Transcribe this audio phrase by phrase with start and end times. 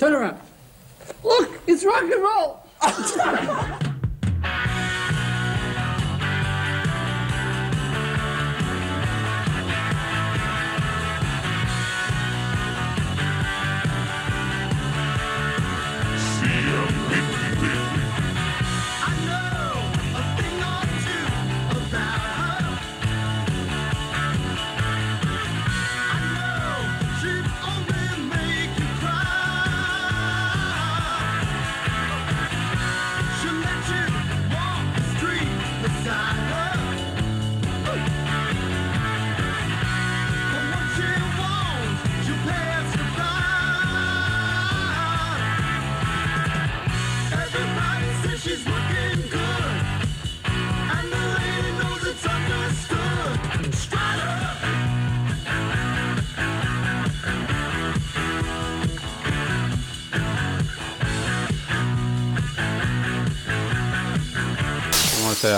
[0.00, 0.40] Turn around.
[1.22, 3.84] Look, it's rock and roll.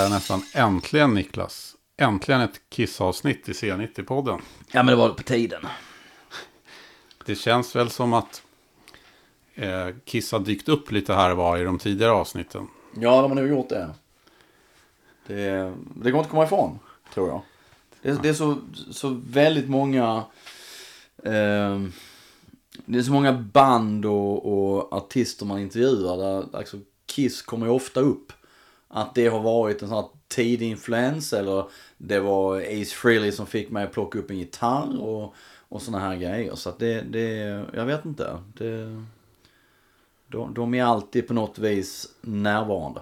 [0.03, 1.75] Säga nästan äntligen Niklas.
[1.97, 4.41] Äntligen ett kissavsnitt i C90-podden.
[4.71, 5.65] Ja men det var på tiden.
[7.25, 8.43] Det känns väl som att
[9.55, 12.67] eh, Kiss har dykt upp lite här och var i de tidigare avsnitten.
[12.95, 13.89] Ja de har nog gjort det.
[15.27, 16.79] Det, det går inte att komma ifrån,
[17.13, 17.41] tror jag.
[18.01, 18.57] Det, det är så,
[18.91, 20.23] så väldigt många...
[21.23, 21.81] Eh,
[22.85, 27.71] det är så många band och, och artister man intervjuar där alltså Kiss kommer ju
[27.71, 28.33] ofta upp.
[28.95, 31.65] Att det har varit en sån här tidig influens eller
[31.97, 35.35] det var Ace Frehley som fick mig att plocka upp en gitarr och,
[35.69, 36.55] och såna här grejer.
[36.55, 37.33] Så att det, det
[37.73, 38.37] jag vet inte.
[38.57, 39.03] Det,
[40.27, 43.01] de, de är alltid på något vis närvarande.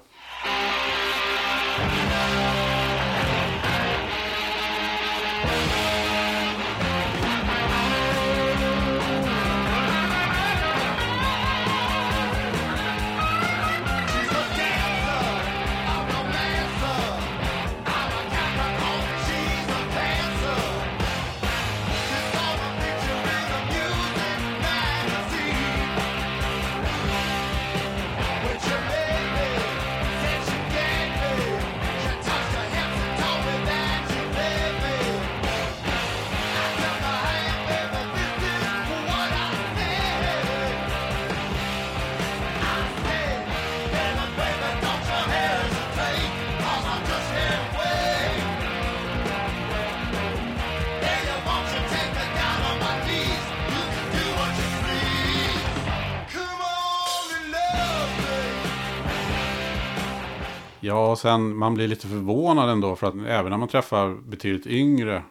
[60.91, 64.67] Ja, och sen man blir lite förvånad ändå för att även när man träffar betydligt
[64.67, 65.23] yngre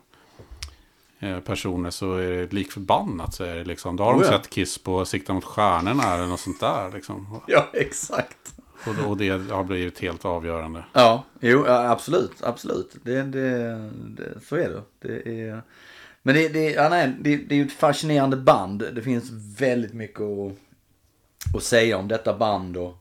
[1.18, 3.34] eh, personer så är det lik förbannat.
[3.34, 3.96] Så är det liksom.
[3.96, 4.32] Då har de Oh ja.
[4.32, 6.90] sett Kiss på Sikta mot stjärnorna eller något sånt där.
[6.94, 7.40] Liksom.
[7.46, 8.54] Ja, exakt.
[8.86, 10.84] Och, och det har blivit helt avgörande.
[10.92, 12.96] Ja, jo, absolut, absolut.
[13.02, 14.82] Det, det, det, så är det.
[15.08, 15.62] det är,
[16.22, 18.84] men det, det, ja, nej, det, det är ju ett fascinerande band.
[18.92, 20.52] Det finns väldigt mycket att,
[21.56, 22.99] att säga om detta band och,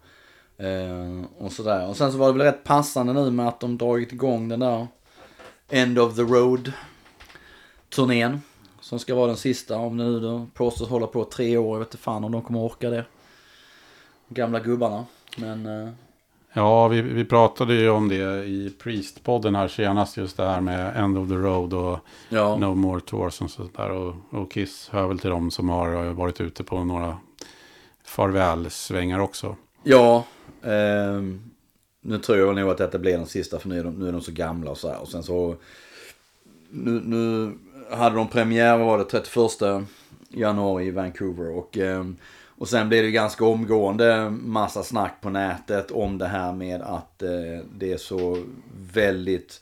[0.59, 1.87] eh, och sådär.
[1.87, 4.59] Och sen så var det väl rätt passande nu med att de dragit igång den
[4.59, 4.87] där
[5.69, 6.71] End of the Road
[7.89, 8.41] turnén.
[8.81, 11.75] Som ska vara den sista om det nu då påstås hålla på tre år.
[11.75, 13.05] Jag vet inte fan om de kommer orka det.
[14.27, 15.05] Gamla gubbarna.
[15.37, 15.89] Men eh,
[16.53, 20.17] Ja, vi, vi pratade ju om det i Priest-podden här senast.
[20.17, 21.99] Just det här med End of the Road och
[22.29, 22.57] ja.
[22.57, 23.91] No More Tours och sånt där.
[23.91, 27.17] Och, och Kiss hör väl till dem som har varit ute på några
[28.03, 29.55] farvälsvängar också.
[29.83, 30.23] Ja,
[30.63, 31.21] Eh,
[32.01, 34.11] nu tror jag nog att detta blir den sista för nu är de, nu är
[34.11, 35.01] de så gamla och så här.
[35.01, 35.55] Och sen så,
[36.69, 37.53] nu, nu
[37.91, 39.87] hade de premiär, vad var det, 31
[40.29, 41.57] januari i Vancouver.
[41.57, 42.05] Och, eh,
[42.59, 47.23] och sen blev det ganska omgående massa snack på nätet om det här med att
[47.23, 48.43] eh, det är så
[48.93, 49.61] väldigt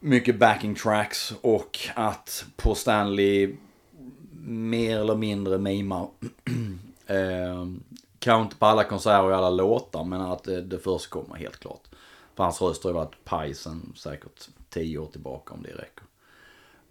[0.00, 3.54] mycket backing tracks och att på Stanley
[4.46, 6.08] mer eller mindre mimar
[7.06, 7.66] eh,
[8.20, 11.82] Kanske inte på alla konserter och alla låtar men att det, det förekommer helt klart.
[12.34, 16.04] För hans röst har ju varit paj sen säkert tio år tillbaka om det räcker.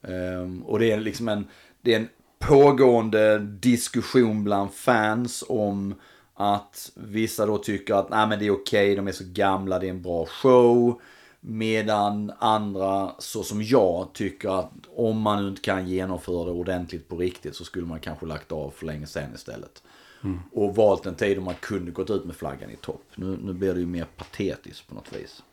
[0.01, 1.47] Um, och det är liksom en,
[1.81, 2.09] det är en
[2.39, 5.95] pågående diskussion bland fans om
[6.33, 9.85] att vissa då tycker att nej men det är okej, de är så gamla, det
[9.85, 11.01] är en bra show.
[11.41, 17.17] Medan andra, så som jag, tycker att om man inte kan genomföra det ordentligt på
[17.17, 19.83] riktigt så skulle man kanske lagt av för länge sedan istället.
[20.51, 23.03] Och valt en tid då man kunde gått ut med flaggan i topp.
[23.15, 25.43] Nu, nu blir det ju mer patetiskt på något vis.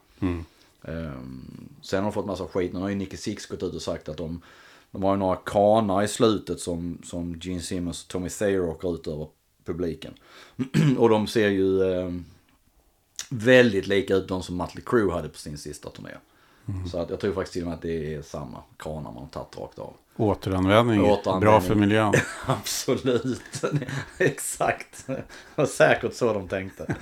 [0.82, 2.72] Ehm, sen har de fått massa skit.
[2.72, 4.42] Nu har ju Nicky Six gått ut och sagt att de,
[4.90, 8.94] de har ju några kanar i slutet som, som Gene Simmons och Tommy Thayer åker
[8.94, 9.28] ut över
[9.64, 10.14] publiken.
[10.98, 12.10] och de ser ju eh,
[13.30, 16.10] väldigt lika ut de som Mötley Crüe hade på sin sista turné.
[16.90, 19.26] Så att jag tror faktiskt till och med att det är samma kranar man har
[19.26, 19.92] tagit rakt av.
[20.16, 21.00] Återanvändning.
[21.04, 21.40] Återanvändning.
[21.40, 22.12] Bra för miljön.
[22.46, 23.62] Absolut.
[24.18, 25.06] Exakt.
[25.06, 25.22] Det
[25.54, 26.94] var säkert så de tänkte.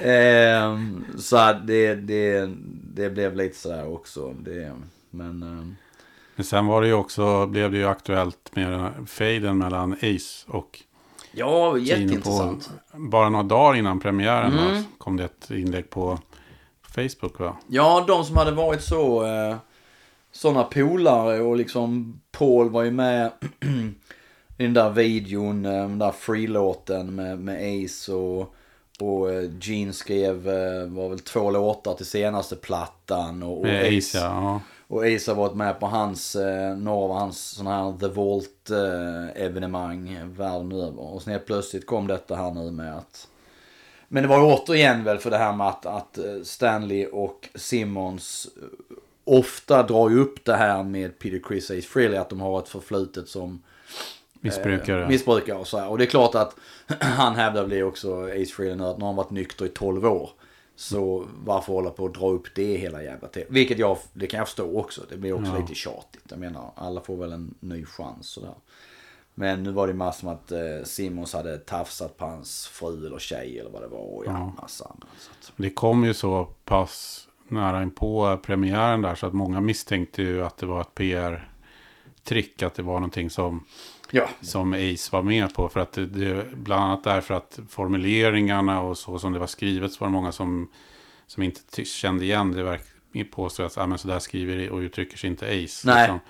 [0.00, 2.50] Ehm, så det, det,
[2.94, 4.32] det blev lite sådär också.
[4.32, 4.72] Det,
[5.10, 5.76] men ehm,
[6.36, 10.80] Men sen var det ju också, blev det ju aktuellt med fejden mellan Ace och
[11.32, 12.70] ja, jätteintressant.
[12.92, 14.82] På, bara några dagar innan premiären Mm.
[14.98, 16.18] kom det ett inlägg på
[16.94, 17.56] Facebook va?
[17.66, 19.56] Ja, de som hade varit så eh,
[20.32, 23.30] sådana polare och liksom Paul var ju med
[24.60, 28.54] i den där videon, eh, den där free-låten med, med Ace och,
[29.00, 33.42] och eh, Gene skrev, eh, var väl två låtar till senaste plattan.
[33.42, 34.60] Och, och Med Ace ja.
[34.86, 36.36] Och Ace har varit med på hans,
[36.76, 38.70] några av hans sådana här The Vault
[39.34, 41.00] evenemang världen över.
[41.00, 43.28] Och sen helt plötsligt kom detta här nu med att
[44.12, 47.48] men det var ju återigen väl för det här med att, att eh, Stanley och
[47.54, 52.40] Simmons eh, ofta drar ju upp det här med Peter Chris Ace Frehley att de
[52.40, 53.62] har ett förflutet som
[54.40, 55.02] Missbrukare.
[55.02, 55.88] eh, missbrukare och så här.
[55.88, 56.56] Och det är klart att
[57.00, 60.06] han hävdar väl också, Ace Frehley, nu, att nu har han varit nykter i 12
[60.06, 60.30] år.
[60.76, 63.48] Så varför hålla på att dra upp det hela jävla tiden?
[63.54, 65.00] Vilket jag, det kan jag förstå också.
[65.10, 65.58] Det blir också Ja.
[65.60, 66.24] lite tjatigt.
[66.28, 68.54] Jag menar, alla får väl en ny chans sådär.
[69.40, 73.18] Men nu var det massor med att eh, Simons hade tafsat på hans fru eller
[73.18, 73.98] tjej eller vad det var.
[73.98, 74.62] Och ja, Ja.
[74.62, 75.04] massa annat.
[75.30, 80.22] Att, Det kom ju så pass nära in på premiären där så att många misstänkte
[80.22, 82.62] ju att det var ett PR-trick.
[82.62, 83.64] Att det var någonting som,
[84.10, 85.68] ja, som Ace var med på.
[85.68, 89.92] För att det, det, bland annat därför att formuleringarna och så som det var skrivet
[89.92, 90.68] så var det många som,
[91.26, 92.62] som inte kände igen det.
[92.62, 92.82] Verk,
[93.30, 95.86] påstår att ah, men så där skriver och uttrycker sig inte Ace.
[95.88, 96.02] Nej.
[96.02, 96.20] liksom.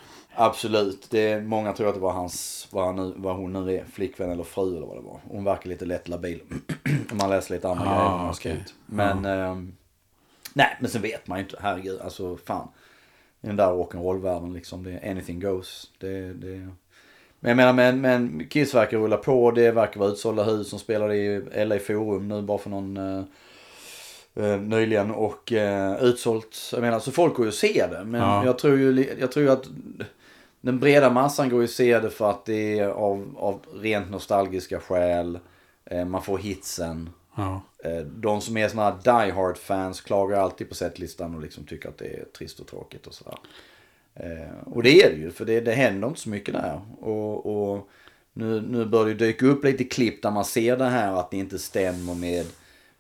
[0.47, 1.07] Absolut.
[1.11, 3.85] Det, är- många tror att det var hans, vad, han nu, vad hon nu är,
[3.85, 5.21] flickvän eller fru eller vad det var.
[5.29, 6.41] Hon verkar lite lätt labil.
[7.11, 8.11] Om man läser lite andra Ah, grejer.
[8.11, 8.35] hon har okej.
[8.37, 8.75] skrivit.
[8.87, 9.73] Men, ehm,
[10.55, 12.69] nej men sen vet man ju inte, herregud, alltså fan.
[13.43, 15.91] I den där rock'n'roll-världen liksom, det är anything goes.
[15.99, 16.69] Det, det...
[17.43, 20.79] Men jag menar, men, men Kiss verkar rulla på, det verkar vara utsålda hus som
[20.79, 23.25] spelade i LA Forum nu bara för någon eh,
[24.45, 26.57] eh, nyligen och eh, utsålt.
[26.73, 28.05] Jag menar, så folk går ju och ser det.
[28.05, 28.45] Men Ja.
[28.45, 29.65] jag tror ju jag tror ju att
[30.61, 34.11] den breda massan går ju och ser det för att det är av, av rent
[34.11, 35.39] nostalgiska skäl.
[35.85, 37.11] Eh, man får hitsen.
[37.37, 37.63] Ja.
[37.85, 41.65] Eh, de som är såna här die hard fans klagar alltid på setlistan och liksom
[41.65, 43.39] tycker att det är trist och tråkigt och sådär.
[44.15, 46.81] Eh, och det är det ju, för det, det händer inte så mycket där.
[47.01, 47.89] Och, och
[48.33, 51.37] nu, nu börjar det dyka upp lite klipp där man ser det här att det
[51.37, 52.47] inte stämmer med,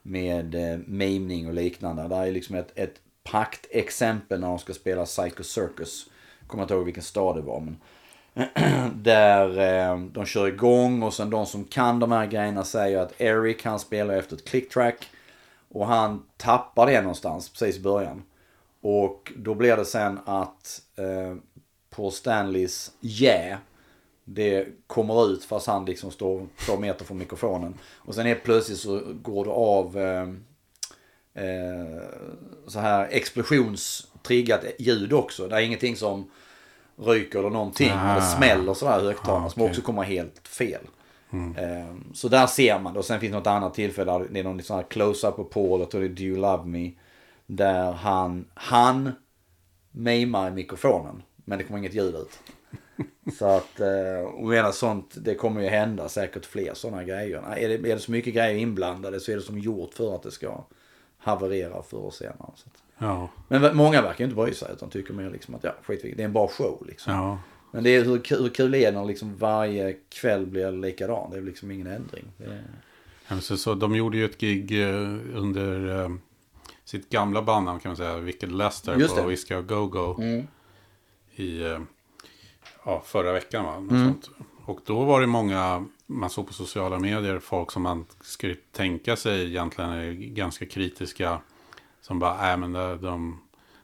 [0.03, 2.09] med eh, och liknande.
[2.09, 6.07] Det är liksom ett, ett praktexempel när de ska spela Psycho Circus.
[6.51, 7.61] Kommer inte ihåg vilken stad det var.
[7.61, 7.77] Men
[9.03, 13.21] där eh, de kör igång och sen de som kan de här grejerna säger att
[13.21, 15.09] Eric han spelar efter ett click track.
[15.69, 18.23] Och han tappar det någonstans precis i början.
[18.81, 21.37] Och då blir det sen att eh,
[21.91, 23.59] på Stanleys yeah.
[24.25, 27.75] Det kommer ut fast han liksom står två meter från mikrofonen.
[27.83, 30.29] Och sen helt plötsligt så går det av eh,
[31.45, 32.03] eh,
[32.67, 35.49] så här explosionstriggat ljud också.
[35.49, 36.31] Det är ingenting som
[37.01, 37.91] ryker eller någonting.
[37.95, 38.15] Ah.
[38.15, 39.71] Det smäller sådär högtalare Ah, som okej.
[39.71, 40.81] också kommer helt fel.
[41.57, 42.99] Eh, Så där ser man det.
[42.99, 44.27] Och sen finns det något annat tillfälle.
[44.31, 45.81] Det är någon sån här close-up på Paul.
[45.81, 46.91] Jag tror det är Do You Love Me.
[47.47, 49.13] Där han, han
[49.91, 51.23] mimar i mikrofonen.
[51.45, 52.39] Men det kommer inget ljud ut.
[53.39, 57.43] Så att, eh, och menar sånt, det kommer ju hända säkert fler sådana grejer.
[57.57, 60.23] Är det, är det så mycket grejer inblandade så är det som gjort för att
[60.23, 60.65] det ska
[61.19, 62.51] haverera förr och senare.
[62.55, 62.83] Så att.
[63.01, 63.29] Ja.
[63.49, 66.25] Men många verkar inte bry sig utan tycker mer liksom att ja, skit det är
[66.25, 67.13] en bra show liksom.
[67.13, 67.39] ja.
[67.71, 71.31] Men det är hur, hur kul är när liksom varje kväll blir likadan?
[71.31, 72.25] Det är liksom ingen ändring.
[72.39, 72.63] Är...
[73.29, 76.11] Ja, Så, så de gjorde ju ett gig eh, under eh,
[76.85, 78.19] sitt gamla bandnamn kan man säga.
[78.19, 79.29] Wicked Lester på.
[79.29, 80.23] Whiskey A Go-Go.
[80.23, 80.47] Mm.
[81.37, 81.81] I eh,
[82.85, 83.87] ja, förra veckan va?
[83.89, 84.31] Sånt.
[84.65, 89.17] Och då var det många, man såg på sociala medier, folk som man skulle tänka
[89.17, 91.41] sig egentligen är ganska kritiska.
[92.11, 93.41] Som bara, nej men det, de,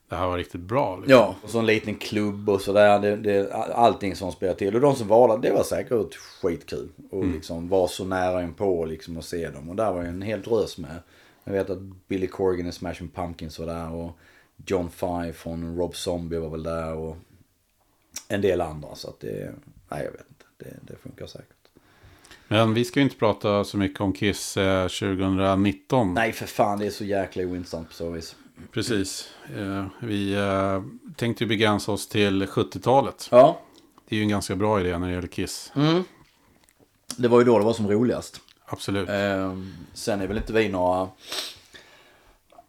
[0.08, 0.96] det här var riktigt bra.
[0.96, 1.12] Liksom.
[1.12, 2.98] Ja, och så en liten klubb och sådär.
[2.98, 4.74] Det, det, allting som spelar till.
[4.74, 6.88] Och de som valde, det var säkert skitkul.
[7.10, 9.70] Och liksom var så nära in på liksom och se dem.
[9.70, 11.02] Och där var ju en hel drös med.
[11.44, 11.78] Jag vet att
[12.08, 13.92] Billy Corgan i Smashing Pumpkins var där.
[13.92, 14.10] Och
[14.66, 16.94] John Five från Rob Zombie var väl där.
[16.94, 17.16] Och
[18.28, 18.94] en del andra.
[18.94, 19.54] Så att det,
[19.88, 20.44] nej jag vet inte.
[20.56, 21.55] Det, det funkar säkert.
[22.48, 26.14] Men vi ska ju inte prata så mycket om Kiss eh, 2019.
[26.14, 28.36] Nej för fan, det är så jäkla ointressant på så vis.
[28.72, 29.30] Precis.
[29.56, 30.82] Eh, vi eh,
[31.16, 33.28] tänkte ju begränsa oss till 70-talet.
[33.30, 33.60] Ja,
[34.08, 35.72] Det är ju en ganska bra idé när det gäller Kiss.
[37.16, 38.40] det var ju då det var som roligast.
[38.66, 39.08] absolut.
[39.08, 41.08] Ehm, sen är väl inte vi några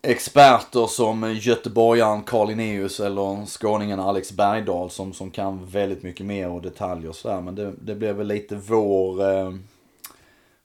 [0.01, 6.49] experter som göteborgaren Carl Linnaeus eller skåningen Alex Bergdahl som, som kan väldigt mycket mer
[6.49, 7.41] och detaljer och sådär.
[7.41, 9.53] Men det, det blev väl lite vår, eh,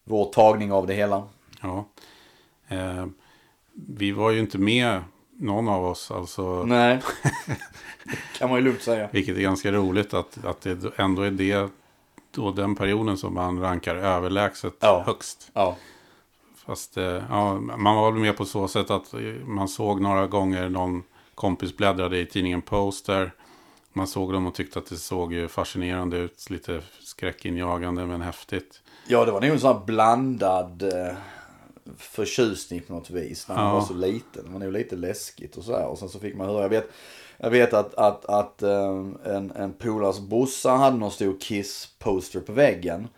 [0.05, 1.23] vår tagning av det hela.
[1.63, 1.85] Ja.
[2.69, 3.07] Eh,
[3.73, 5.01] vi var ju inte med,
[5.39, 6.65] någon av oss, alltså.
[6.65, 7.01] Nej,
[8.05, 9.09] det kan man ju lugnt säga.
[9.13, 11.69] Vilket är ganska roligt att, att det ändå är det,
[12.31, 15.03] då den perioden som man rankar överlägset Ja.
[15.07, 15.51] högst.
[15.53, 15.77] Ja,
[16.67, 19.15] Fast eh, ja, man var väl med på så sätt att
[19.47, 21.03] man såg några gånger någon
[21.35, 23.33] kompis bläddrade i tidningen Poster.
[23.93, 28.81] Man såg dem och tyckte att det såg fascinerande ut, lite skräckinjagande men häftigt.
[29.09, 31.15] ja det var nog en sån här blandad eh,
[31.99, 33.49] förtjusning på något vis.
[33.49, 33.73] När man Ja.
[33.75, 34.45] var så liten.
[34.45, 35.87] Det var nog lite läskigt och sådär.
[35.87, 36.91] Och sen så fick man höra, jag vet,
[37.37, 42.53] jag vet att, att, att eh, en, en polares brorsa hade någon stor Kiss-poster på
[42.53, 43.09] väggen.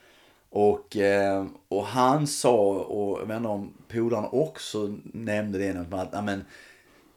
[0.56, 6.00] Och, eh, och han sa, och jag vet inte om polaren också nämnde det, något
[6.00, 6.44] att ja, men,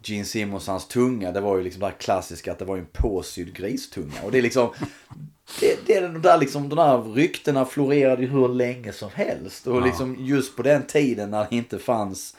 [0.03, 2.87] Gene Simmons, hans tunga, det var ju liksom det här klassiska att det var en
[2.91, 4.21] påsydd gristunga.
[4.23, 4.69] Och det är liksom,
[5.59, 9.67] det, det är de där liksom, de där ryktena florerade ju hur länge som helst.
[9.67, 12.35] Och liksom just på den tiden när det inte fanns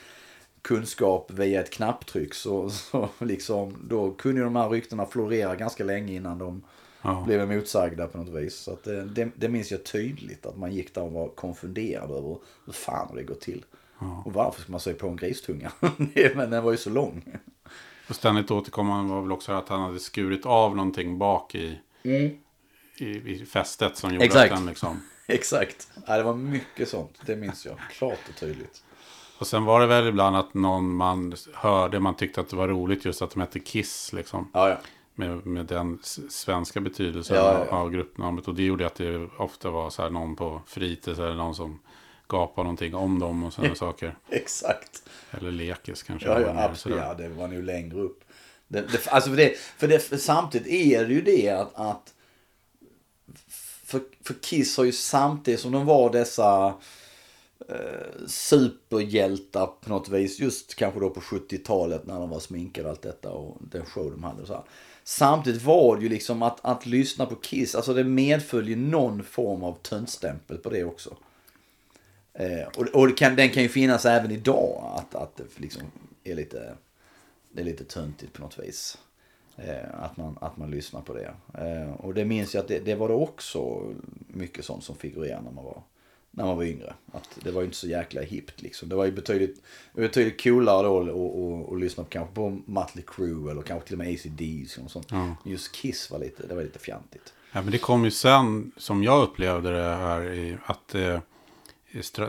[0.63, 5.85] kunskap via ett knapptryck så, så liksom, då kunde ju de här ryktena florera ganska
[5.85, 6.63] länge innan de
[7.09, 7.25] Ja.
[7.27, 8.57] blev motsagda på något vis.
[8.57, 12.39] Så det, det, det minns jag tydligt att man gick där och var konfunderad över
[12.67, 13.65] hur fan det går till.
[14.25, 15.73] Och varför ska man se på en gristunga?
[16.35, 17.25] Men den var ju så lång.
[18.09, 22.39] Och ständigt återkommande var väl också att han hade skurit av någonting bak i, i,
[23.05, 24.53] i fästet som gjorde Exakt.
[24.53, 25.03] att den liksom...
[25.27, 25.91] Exakt.
[26.07, 27.21] Ja, det var mycket sånt.
[27.27, 27.79] Det minns jag.
[27.91, 28.83] Klart och tydligt.
[29.39, 32.69] Och sen var det väl ibland att någon man hörde, man tyckte att det var
[32.69, 34.51] roligt just att de hette Kiss liksom.
[34.53, 34.79] Ja, ja.
[35.19, 35.99] Med, med den
[36.29, 38.49] svenska betydelsen Ja, ja, av gruppnamnet.
[38.49, 41.81] Och det gjorde att det ofta var så här någon på fritids eller någon som
[42.29, 44.19] gapade någonting om dem och sådana saker.
[44.29, 45.03] Exakt.
[45.31, 46.29] Eller lekis kanske.
[46.29, 46.99] Ja, ja, absolut.
[46.99, 48.25] Ja, det var nog längre upp.
[48.69, 52.15] Det, det, alltså för det, för det, för samtidigt är det ju det att, att
[53.85, 56.75] för, för Kiss har ju samtidigt som de var dessa
[57.69, 62.91] eh, superhjältar på något vis, just kanske då på 70-talet när de var sminkade och
[62.91, 64.65] allt detta och den show de hade och så här.
[65.09, 69.63] Samtidigt var det ju liksom att, att lyssna på Kiss, alltså det medföljer någon form
[69.63, 71.17] av töntstämpel på det också.
[72.33, 75.83] Eh, och och det kan, den kan ju finnas även idag, att, att det liksom
[76.25, 76.75] är lite,
[77.53, 78.99] det är lite töntigt på något vis.
[79.57, 81.35] Eh, att, man, att man lyssnar på det.
[81.55, 83.93] Eh, och det minns jag att det, det var det också
[84.27, 85.83] mycket sånt som figurerade när man var,
[86.31, 86.95] när man var yngre.
[87.13, 88.89] Att det var ju inte så jäkla hippt liksom.
[88.89, 93.05] Det var ju betydligt, betydligt coolare då att och, och lyssna på, kanske på Mötley
[93.05, 95.09] Crüe eller kanske till och med ACDC och sånt.
[95.45, 97.33] Just Kiss var lite, det var lite fjantigt.
[97.53, 101.21] Ja, men det kom ju sen, som jag upplevde det här, att eh,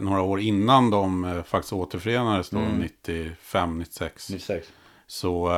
[0.02, 2.78] några år innan de eh, faktiskt återförenades då, Mm.
[2.80, 4.68] 95, 96, 96.
[5.08, 5.52] så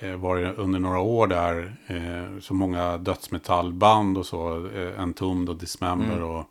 [0.00, 5.48] eh, var det under några år där eh, så många dödsmetallband och så, eh, Entombed
[5.48, 6.28] och Dismember Mm.
[6.28, 6.44] och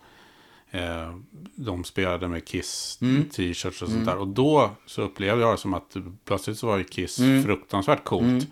[0.72, 1.16] eh,
[1.56, 3.30] de spelade med Kiss Mm.
[3.30, 4.18] t-shirts och sånt där.
[4.18, 7.44] Och då så upplevde jag det som att plötsligt så var ju Kiss Mm.
[7.44, 8.48] fruktansvärt coolt.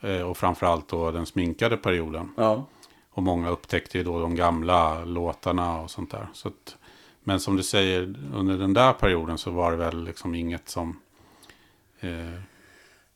[0.00, 2.28] Eh, och framförallt då den sminkade perioden.
[2.36, 2.66] Ja.
[3.10, 6.28] Och många upptäckte ju då de gamla låtarna och sånt där.
[6.34, 6.76] Så att,
[7.24, 11.00] men som du säger, under den där perioden så var det väl liksom inget som...
[12.00, 12.08] Eh,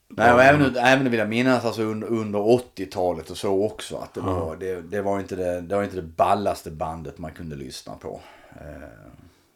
[0.08, 3.96] Nej, och även, även vill jag minnas alltså under, under 80-talet och så också.
[3.96, 7.32] Att det, var, det, det, var inte det, det var inte det ballaste bandet man
[7.32, 8.20] kunde lyssna på.
[8.60, 8.88] Eh,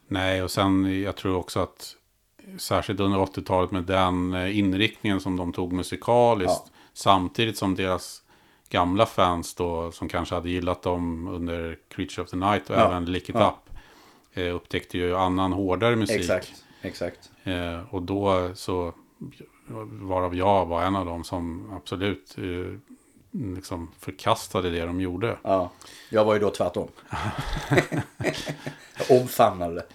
[0.09, 1.97] Nej, och sen jag tror också att
[2.59, 6.63] särskilt under 80-talet med den eh, inriktningen som de tog musikaliskt.
[6.65, 6.71] Ja.
[6.93, 8.23] Samtidigt som deras
[8.69, 12.87] gamla fans då, som kanske hade gillat dem under Creature of the Night och Ja.
[12.87, 13.59] även Lick It Ja.
[13.69, 13.77] Up.
[14.39, 16.21] Eh, upptäckte ju annan hårdare musik.
[16.21, 17.31] exakt, exakt.
[17.91, 18.95] Och då så,
[20.01, 22.37] varav jag var en av dem som absolut
[23.31, 25.37] liksom förkastade det de gjorde.
[25.43, 25.71] Ja.
[26.11, 26.89] Jag var ju då tvärtom.
[29.09, 29.87] jag omfamnade det.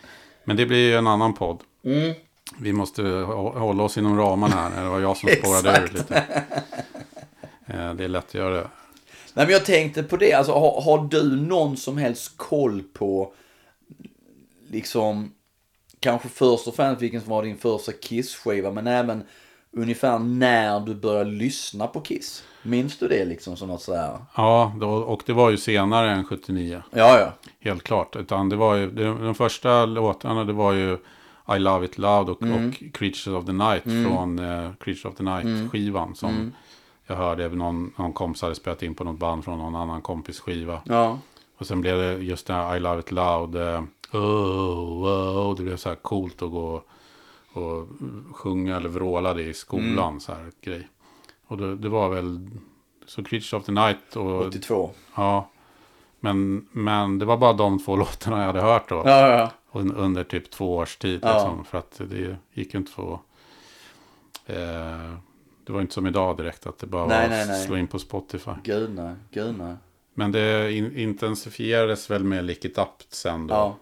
[0.43, 1.59] Men det blir ju en annan podd.
[1.83, 2.13] Mm.
[2.59, 4.83] Vi måste hå- hålla oss inom ramarna här.
[4.83, 6.23] Det var jag som spårade ur lite.
[7.67, 8.69] Eh, Det är lätt att göra det.
[9.33, 13.33] Nej men jag tänkte på det, alltså har, har du någon som helst koll på
[14.69, 15.31] liksom
[15.99, 19.23] kanske först och främst vilken som var din första Kiss-skiva men även
[19.75, 22.43] ungefär när du började lyssna på Kiss?
[22.63, 24.17] Minns du det liksom som något sådär?
[24.35, 26.83] Ja, då, och det var ju senare än 79.
[26.91, 27.33] Ja, ja.
[27.59, 28.15] Helt klart.
[28.15, 30.97] Utan det var ju, de, de första låtarna det var ju
[31.55, 32.67] I Love It Loud och, Mm.
[32.67, 36.15] och Creatures of the Night från eh, Creatures of the Night-skivan.
[36.15, 36.51] Som Mm.
[37.07, 40.39] jag hörde någon, någon kompis hade spelat in på något band från någon annan kompis
[40.39, 40.81] skiva.
[40.85, 41.19] Ja.
[41.57, 43.55] Och sen blev det just den här I Love It Loud.
[43.55, 45.55] Eh, oh, wow.
[45.55, 46.87] Det blev så här coolt att gå och
[48.33, 50.07] sjunga eller vråla det i skolan.
[50.09, 50.19] Mm.
[50.19, 50.87] Så här grej.
[51.47, 52.49] Och det, det var väl
[53.05, 54.89] så Creatures of the Night och 82.
[55.15, 55.49] ja.
[56.19, 58.95] Men, men det var bara de två låtarna jag hade hört då.
[58.95, 59.51] Ja, ja, ja.
[59.79, 61.13] Un- Under typ två års tid.
[61.25, 63.19] Liksom, för att det gick ju inte att få...
[64.45, 65.13] Eh,
[65.65, 67.65] det var inte som idag direkt att det bara Nej, var nej, nej.
[67.65, 68.51] slå in på Spotify.
[68.63, 69.75] Gud nej, gud nej.
[70.13, 73.53] Men det in, intensifierades väl med Lick It Up sen då.
[73.55, 73.75] Ja,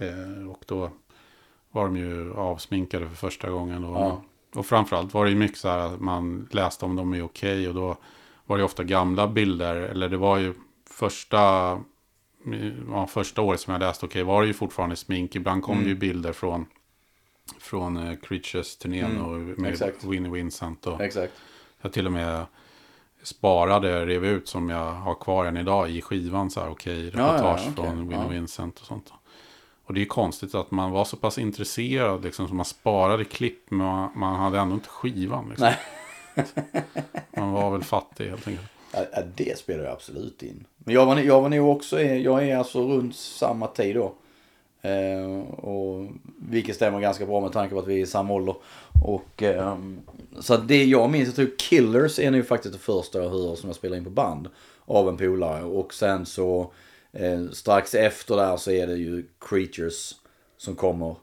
[0.00, 0.90] Eh, och då
[1.70, 3.84] var de ju avsminkade för första gången.
[3.84, 4.22] Och, Ja.
[4.54, 7.68] och framförallt var det ju mycket så här att man läste om dem är okej.
[7.68, 7.96] och då
[8.46, 9.76] var det ju ofta gamla bilder.
[9.76, 10.54] Eller det var ju
[10.90, 11.36] första,
[12.90, 15.36] ja, första året som jag läste okej var det ju fortfarande smink.
[15.36, 15.84] Ibland kom Mm.
[15.84, 16.66] det ju bilder från,
[17.58, 19.64] från eh, Creatures-turnén och med Mm.
[19.72, 20.04] exakt.
[20.04, 20.86] Winnie Vincent.
[20.86, 21.32] Och, exakt.
[21.80, 22.46] jag till och med
[23.22, 26.50] sparade, rev ut som jag har kvar än idag i skivan.
[26.50, 28.28] Så här, okej, Ja, ja, reportage okej, från Winnie ja.
[28.28, 29.12] Vincent och sånt.
[29.88, 33.24] Och det är ju konstigt att man var så pass intresserad, liksom, så man sparade
[33.24, 35.48] klipp, men man, man hade ändå inte skivan.
[35.48, 35.66] Liksom.
[35.66, 35.76] Nej.
[37.36, 38.66] Man var väl fattig helt enkelt.
[38.92, 40.64] Ja, det spelar ju absolut in.
[40.78, 44.14] Men jag var, jag var nog också, jag är alltså runt samma tid då.
[44.82, 46.06] Eh, och
[46.38, 48.54] vilket stämmer ganska bra med tanke på att vi är i samma ålder.
[49.04, 50.00] Och, ehm,
[50.40, 53.68] så det jag minns, jag tror Killers är nu faktiskt det första jag hör som
[53.68, 54.48] jag spelar in på band.
[54.84, 55.64] Av en polare.
[55.64, 56.72] Och sen så
[57.12, 60.14] eh, strax efter där så är det ju Creatures
[60.56, 61.16] som kommer.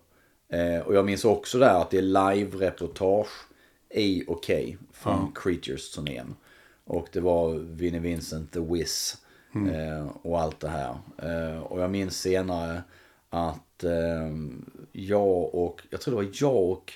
[0.49, 3.47] Eh, och jag minns också där att det är live-reportage
[3.89, 6.35] i Okej från Creatures-turnén.
[6.83, 9.17] Och det var Vinnie Vincent, The Wiz
[9.55, 10.95] eh, och allt det här.
[11.17, 12.83] Eh, och jag minns senare
[13.29, 14.31] att eh,
[14.91, 16.93] jag och, jag tror det var jag och,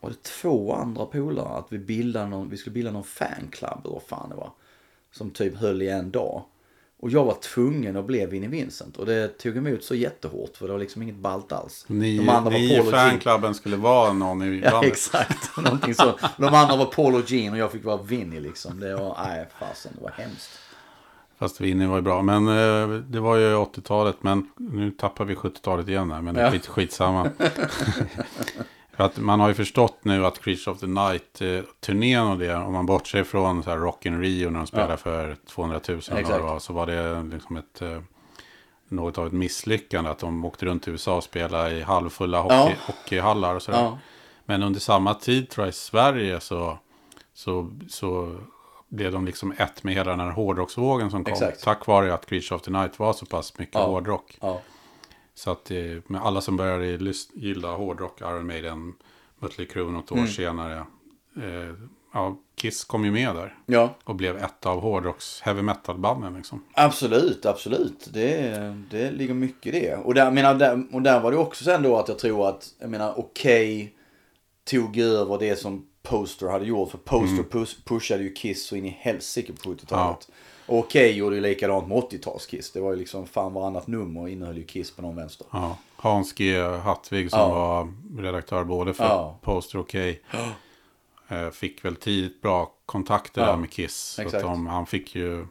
[0.00, 1.58] var det två andra polare?
[1.58, 4.52] Att vi bildade någon, vi skulle bilda någon fanclub eller vad fan det var.
[5.12, 6.42] Som typ höll i en dag.
[7.04, 8.96] Och jag var tvungen att bli Vinnie Vincent.
[8.96, 11.84] Och det tog emot så jättehårt för det var liksom inget ballt alls.
[11.88, 14.92] Ni, De andra var ni Paul i fanklubben skulle vara någon i Ja, bandet.
[14.92, 15.56] exakt.
[15.64, 16.12] Någonting så.
[16.36, 18.80] De andra var Paul och Gene och jag fick vara Vinnie liksom.
[18.80, 20.50] Det var, nej fasen, det var hemskt.
[21.38, 22.22] Fast Winnie var ju bra.
[22.22, 24.16] Men eh, det var ju 80-talet.
[24.20, 26.22] Men nu tappar vi 70-talet igen här.
[26.22, 26.50] Men det är Ja.
[26.50, 27.30] skit, skitsamma.
[28.96, 32.54] För att man har ju förstått nu att Creature of the Night-turnén och det.
[32.56, 34.96] Om man bortser från så här Rock in Rio när de spelade Ja.
[34.96, 35.98] för 200 000.
[35.98, 36.38] eller vad Exakt.
[36.38, 37.82] det var, så var det liksom ett...
[37.82, 38.00] eh,
[38.88, 42.54] Något av ett misslyckande att de åkte runt i USA och spelade i halvfulla hockey,
[42.56, 42.70] Ja.
[42.86, 43.78] hockeyhallar och sådär.
[43.82, 43.98] Ja.
[44.44, 46.78] Men under samma tid tror jag i Sverige så,
[47.34, 48.36] så, så
[48.88, 51.32] blev de liksom ett med hela den här hårdrocksvågen som kom.
[51.32, 51.62] Exakt.
[51.64, 53.86] Tack vare att Creature of the Night var så pass mycket Ja.
[53.86, 54.38] hårdrock.
[54.40, 54.60] Ja.
[55.34, 58.94] Så att eh, med alla som började gilla hårdrock, Iron Maiden,
[59.38, 60.28] Mötley Crüe något år Mm.
[60.30, 60.76] senare.
[61.36, 61.74] Eh,
[62.12, 63.58] ja, Kiss kom ju med där.
[63.66, 66.64] ja, Och blev ett av hårdrocks heavy metal-banden liksom.
[66.72, 68.08] absolut, absolut.
[68.12, 68.50] Det,
[68.90, 69.96] det ligger mycket i det.
[69.96, 72.74] Och där, menar, där, och där var det också sen då att jag tror att,
[72.78, 73.94] jag menar, okej
[74.64, 76.90] tog över det som Poster hade gjort.
[76.90, 80.28] För Poster pus- pushade ju Kiss så in i helsike på 70-talet.
[80.66, 82.72] Och okej gjorde ju likadant med 80-tals-Kiss.
[82.72, 85.46] Det var ju liksom fan varannat nummer innehöll ju Kiss på någon vänster.
[85.52, 85.76] Ja.
[85.96, 86.60] Hans G.
[86.62, 87.48] Hattvig som Ja.
[87.54, 89.38] var redaktör både för Ja.
[89.42, 90.22] Poster och Okej.
[91.28, 93.94] Eh, fick väl tidigt bra kontakter Ja, där med Kiss.
[93.96, 94.42] Så att exakt.
[94.44, 95.46] de, han fick ju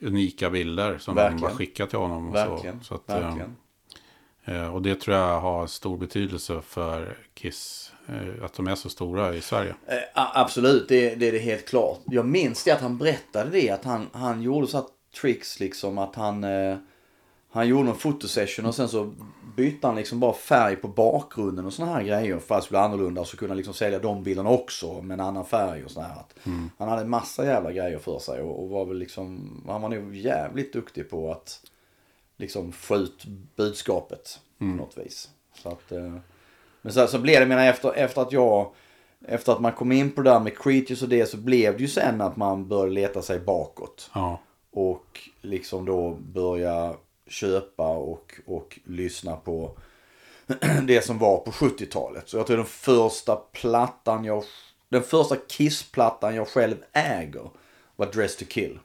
[0.00, 1.36] unika bilder som Verkligen.
[1.36, 2.28] de bara skickade till honom.
[2.28, 2.36] Och.
[2.38, 2.78] Så.
[2.82, 3.36] Så att, eh,
[4.44, 7.92] eh, och det tror jag har stor betydelse för Kiss.
[8.08, 9.74] Eh, Att de är så stora i Sverige.
[9.86, 12.00] Eh, absolut, det, det är det helt klart.
[12.06, 14.88] Jag minns det att han berättade det, att han, han gjorde så
[15.20, 16.76] tricks liksom att han, eh,
[17.50, 19.12] han gjorde en fotosession och sen så
[19.56, 22.80] bytte han liksom bara färg på bakgrunden och såna här grejer för att det skulle
[22.80, 26.02] annorlunda och så kunde han liksom sälja de bilderna också med en annan färg och
[26.02, 26.20] här.
[26.20, 26.34] Att
[26.78, 29.88] Han hade en massa jävla grejer för sig och, och var väl liksom, han var
[29.88, 31.60] nog jävligt duktig på att
[32.36, 33.24] liksom få ut
[33.56, 35.30] budskapet på något vis.
[35.62, 36.16] Så att, eh,
[36.86, 38.72] men så, så blev det, menar efter, efter att jag,
[39.28, 41.82] efter att man kom in på det där med creatures och det så blev det
[41.82, 44.10] ju sen att man började leta sig bakåt.
[44.14, 46.94] Ja, Och liksom då börja
[47.26, 49.70] köpa och, och lyssna på
[50.82, 52.28] det som var på 70-talet.
[52.28, 54.44] Så jag tror den första plattan jag,
[54.88, 57.50] den första Kiss-plattan jag själv äger
[57.96, 58.78] var Dress to kill.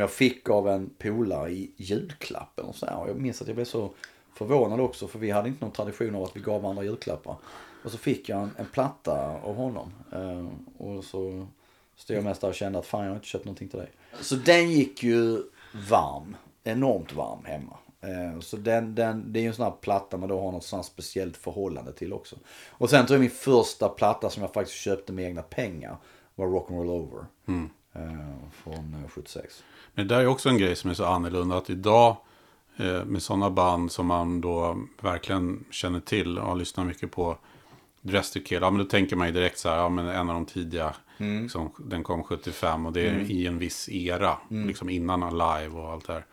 [0.00, 3.06] Jag fick av en polare i julklappen och så här.
[3.06, 3.90] Jag minns att jag blev så
[4.34, 7.36] förvånad också för vi hade inte någon tradition av att vi gav varandra julklappar.
[7.84, 9.92] Och så fick jag en, en platta av honom.
[10.12, 10.46] Eh,
[10.86, 11.46] och så
[11.96, 13.90] stod jag mest där och kände att fan jag har inte köpt någonting till dig.
[14.20, 15.42] Så den gick ju
[15.90, 16.36] varm.
[16.64, 17.76] Enormt varm hemma.
[18.00, 20.64] Eh, Så den, den, det är ju en sån här platta man då har något
[20.64, 22.36] sånt speciellt förhållande till också.
[22.70, 25.96] Och sen tror jag min första platta som jag faktiskt köpte med egna pengar
[26.34, 27.24] var Rock'n'Roll Over.
[27.92, 28.29] Eh,
[28.64, 29.64] Från eh, 76.
[29.94, 31.56] Men det där är också en grej som är så annorlunda.
[31.56, 32.16] Att idag
[32.76, 37.38] eh, med sådana band som man då verkligen känner till och lyssnar mycket på.
[38.02, 38.58] Dress to Kill.
[38.62, 39.76] Ja, men då tänker man ju direkt så här.
[39.76, 40.94] Ja, men en av de tidiga.
[41.16, 44.36] Liksom, den kom 75 och det är i en viss era.
[44.48, 46.24] Liksom innan Alive och allt det här.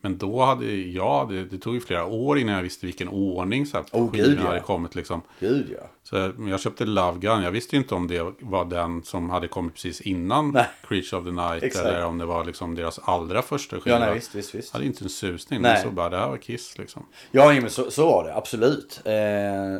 [0.00, 3.66] Men då hade jag, det, det tog ju flera år innan jag visste vilken ordning
[3.66, 4.48] så här, gud, skivorna ja.
[4.48, 4.94] hade kommit.
[4.94, 5.22] Liksom.
[5.40, 5.86] Gud ja.
[6.02, 7.42] Så jag köpte Love Gun.
[7.42, 10.66] Jag visste ju inte om det var den som hade kommit precis innan Nej.
[10.88, 11.62] Creature of the Night.
[11.62, 11.86] Exakt.
[11.86, 13.98] Eller om det var liksom deras allra första skiva.
[13.98, 14.68] Ja, nej, visst, visst, visst.
[14.72, 15.62] Jag hade inte en susning.
[15.62, 15.72] Nej.
[15.72, 17.06] Men så bara, det här var Kiss liksom.
[17.30, 19.00] Ja, men så, så var det absolut.
[19.04, 19.12] Eh,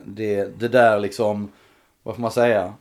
[0.04, 1.48] det, det där liksom,
[2.02, 2.74] vad får man säga?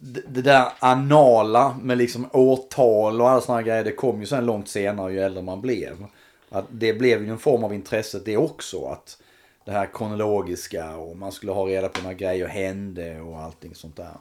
[0.00, 4.68] Det, där anala med liksom årtal och alla här grejer, det kom ju sen långt
[4.68, 6.06] senare ju äldre man blev.
[6.48, 8.84] Att det blev ju en form av intresse det också.
[8.84, 9.18] Att
[9.64, 13.96] det här kronologiska och man skulle ha reda på när grejer hände och allting sånt
[13.96, 14.16] där.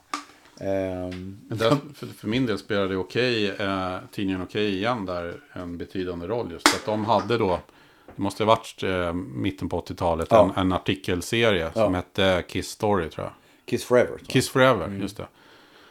[0.61, 6.27] Ehm, där, för, för min del spelade Okej, eh, tidningen Okej igen där en betydande
[6.27, 6.67] roll just.
[6.67, 7.59] Att de hade då,
[8.15, 10.51] det måste ha varit eh, mitten på 80-talet, Ja.
[10.55, 13.33] en, en artikelserie som hette Kiss Story tror jag.
[13.65, 14.17] Kiss Forever.
[14.27, 15.27] Kiss Forever, just det.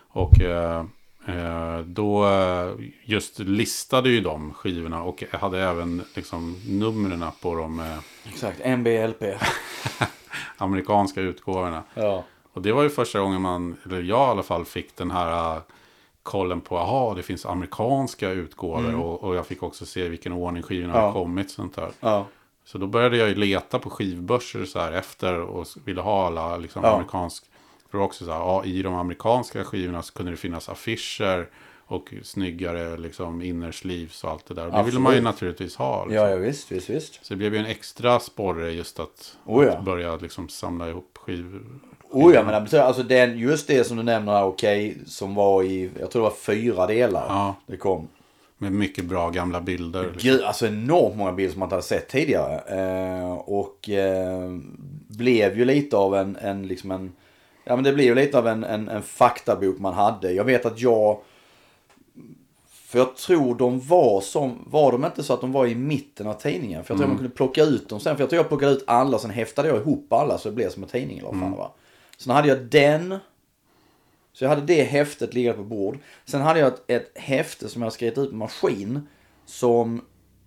[0.08, 0.84] Och eh,
[1.26, 2.72] eh, då eh,
[3.04, 7.96] just listade ju de skivorna och hade även liksom numren på de
[8.28, 9.22] Exakt, MBLP.
[10.56, 11.82] amerikanska utgåvorna.
[11.94, 12.24] ja.
[12.52, 15.60] Och det var ju första gången man, eller jag i alla fall, fick den här
[16.22, 18.94] kollen på, aha, det finns amerikanska utgåvor.
[18.94, 21.02] Och, och jag fick också se vilken ordning skivorna Mm.
[21.04, 21.06] Ja.
[21.06, 21.50] har kommit.
[21.50, 21.88] Sånt där.
[22.00, 22.26] Ja.
[22.64, 26.56] Så då började jag ju leta på skivbörser så här efter och ville ha alla
[26.56, 26.90] liksom, Ja.
[26.94, 27.44] amerikansk.
[27.90, 31.48] För också så här, ja, i de amerikanska skivorna så kunde det finnas affischer
[31.86, 34.66] och snyggare liksom inner sleeves och allt det där.
[34.66, 36.04] Och det ville man ju naturligtvis ha.
[36.04, 36.14] Liksom.
[36.24, 37.26] Ja, ja, visst, visst, visst.
[37.26, 39.72] Så det blev ju en extra sporre just att, Oh ja.
[39.72, 41.62] att börja liksom samla ihop skivor.
[42.10, 45.90] Oh ja, men alltså den, just det som du nämner här, okej, som var i,
[46.00, 47.26] jag tror det var fyra delar.
[47.28, 47.54] Ja.
[47.66, 48.08] Det kom.
[48.58, 50.02] Med mycket bra gamla bilder.
[50.02, 50.30] Liksom.
[50.30, 52.60] Gud, alltså enormt många bilder som man inte hade sett tidigare.
[52.66, 54.56] Eh, och eh,
[55.08, 57.12] blev ju lite av en, en liksom en,
[57.68, 60.32] ja men det blev ju lite av en, en, en faktabok man hade.
[60.32, 61.20] Jag vet att jag,
[62.70, 66.26] för jag tror de var som, var de inte så att de var i mitten
[66.26, 66.84] av tidningen?
[66.84, 68.16] För jag tror man kunde plocka ut dem sen.
[68.16, 70.70] För jag tror jag plockade ut alla, sen häftade jag ihop alla så det blev
[70.70, 71.70] som en tidning eller vad fan det var.
[72.18, 73.18] Sen hade jag den.
[74.32, 75.98] Så jag hade det häftet liggande på bord.
[76.24, 79.08] Sen hade jag ett, ett häfte som jag skrivit ut på maskin.
[79.46, 80.04] Som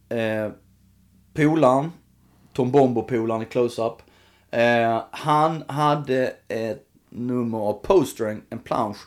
[0.09, 0.51] eh,
[1.33, 1.91] polaren,
[2.53, 4.01] Tom Bombo-polaren i Close-Up.
[4.51, 8.97] Eh, han hade ett nummer av poster, en, en plansch.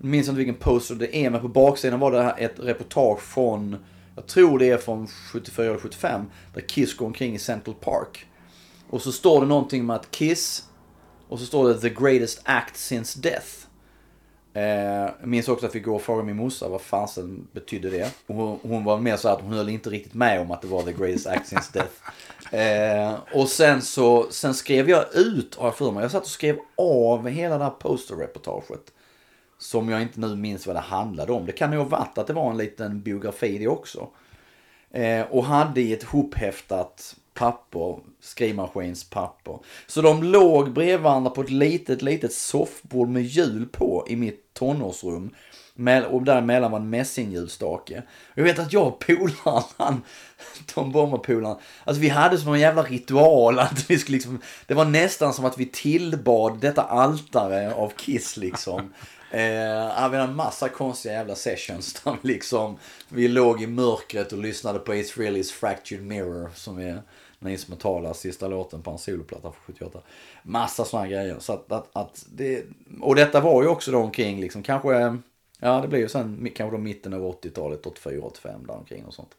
[0.00, 3.20] Jag minns inte vilken poster det är, men på baksidan var det här ett reportage
[3.20, 3.76] från,
[4.16, 6.22] jag tror det är från 74 eller 75,
[6.54, 8.26] där Kiss går omkring i Central Park.
[8.90, 10.64] Och så står det någonting med att Kiss,
[11.28, 13.68] och så står det the greatest act since death.
[14.54, 18.14] Eh, jag minns också att vi går och frågade min morsa vad fasen betydde det.
[18.26, 20.82] Hon, hon var mer så att hon höll inte riktigt med om att det var
[20.82, 21.92] the greatest act since death.
[22.52, 26.28] Eh, och sen så sen skrev jag ut, har jag för mig, jag satt och
[26.28, 28.92] skrev av hela det här posterreportaget.
[29.58, 31.46] Som jag inte nu minns vad det handlade om.
[31.46, 34.08] Det kan ju ha varit att det var en liten biografi det också.
[34.90, 39.58] Eh, och hade i ett hophäftat papper, skrivmaskinspapper.
[39.86, 44.54] Så de låg bredvid varandra på ett litet, litet soffbord med hjul på i mitt
[44.54, 45.34] tonårsrum.
[46.08, 48.02] Och däremellan var en mässingljusstake.
[48.34, 50.02] Jag vet att jag och polaren, han,
[50.66, 54.84] Tom Bomber-polaren, alltså vi hade som en jävla ritual att vi skulle liksom, det var
[54.84, 58.92] nästan som att vi tillbad detta altare av Kiss liksom.
[59.30, 59.38] Eh,
[60.10, 64.38] vi hade en massa konstiga jävla sessions där vi liksom, vi låg i mörkret och
[64.38, 67.02] lyssnade på Ace Frehley's Fractured Mirror som är
[67.38, 70.00] den instrumentala sista låten på en soloplatta från 78.
[70.42, 71.36] Massa sådana grejer.
[71.38, 72.64] Så att, att, att det,
[73.00, 75.18] och detta var ju också då omkring liksom kanske,
[75.58, 79.14] ja det blev ju sen kanske då mitten av 80-talet, 84, 85 där omkring och
[79.14, 79.36] sånt.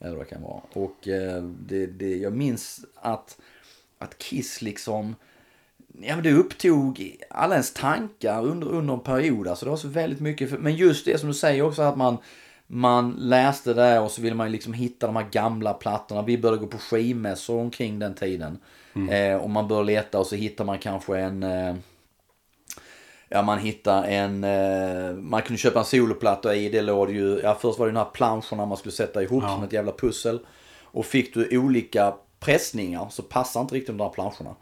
[0.00, 0.60] Eller vad det kan vara.
[0.72, 3.38] Och eh, det, det, jag minns att,
[3.98, 5.14] att Kiss liksom,
[6.00, 9.48] Ja men det upptog alla ens tankar under, under en period.
[9.48, 10.50] Alltså det var så väldigt mycket.
[10.50, 12.18] För, men just det som du säger också att man,
[12.66, 16.22] man läste det och så ville man liksom hitta de här gamla plattorna.
[16.22, 18.58] Vi började gå på skivmässor omkring den tiden.
[19.10, 21.42] Eh, och man började leta och så hittar man kanske en...
[21.42, 21.74] Eh,
[23.34, 24.44] Ja, man hittar en...
[24.44, 26.68] Eh, man kunde köpa en soloplatta i.
[26.68, 27.40] Det låg ju...
[27.42, 29.54] Ja, först var det de här planscherna man skulle sätta ihop Ja.
[29.54, 30.40] som ett jävla pussel.
[30.82, 34.54] Och fick du olika pressningar så passar inte riktigt de där planscherna.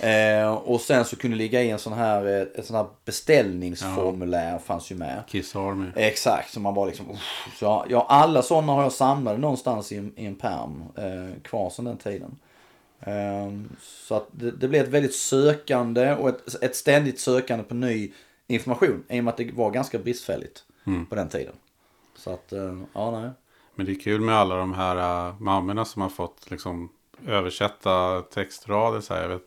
[0.00, 4.58] Eh, och sen så kunde ligga i en sån här, eh, ett sån här beställningsformulär
[4.58, 5.22] fanns ju med.
[5.28, 5.86] Kiss Army.
[5.96, 7.10] Exakt, så man bara liksom...
[7.10, 7.48] uff.
[7.58, 11.42] Så jag, ja, alla sådana har jag samlade någonstans i, en- i en pärm eh,
[11.42, 12.36] kvar sedan den tiden.
[13.06, 17.74] Ehm, så att det, det blev ett väldigt sökande och ett, ett ständigt sökande på
[17.74, 18.12] ny
[18.46, 19.04] information.
[19.08, 20.64] I och med att det var ganska bristfälligt
[21.08, 21.54] på den tiden.
[22.16, 23.30] Så att, eh, ja nej.
[23.74, 26.88] Men det är kul med alla de här uh, mammorna som har fått liksom
[27.26, 29.00] översätta textrader.
[29.00, 29.22] Så här.
[29.22, 29.46] Jag vet,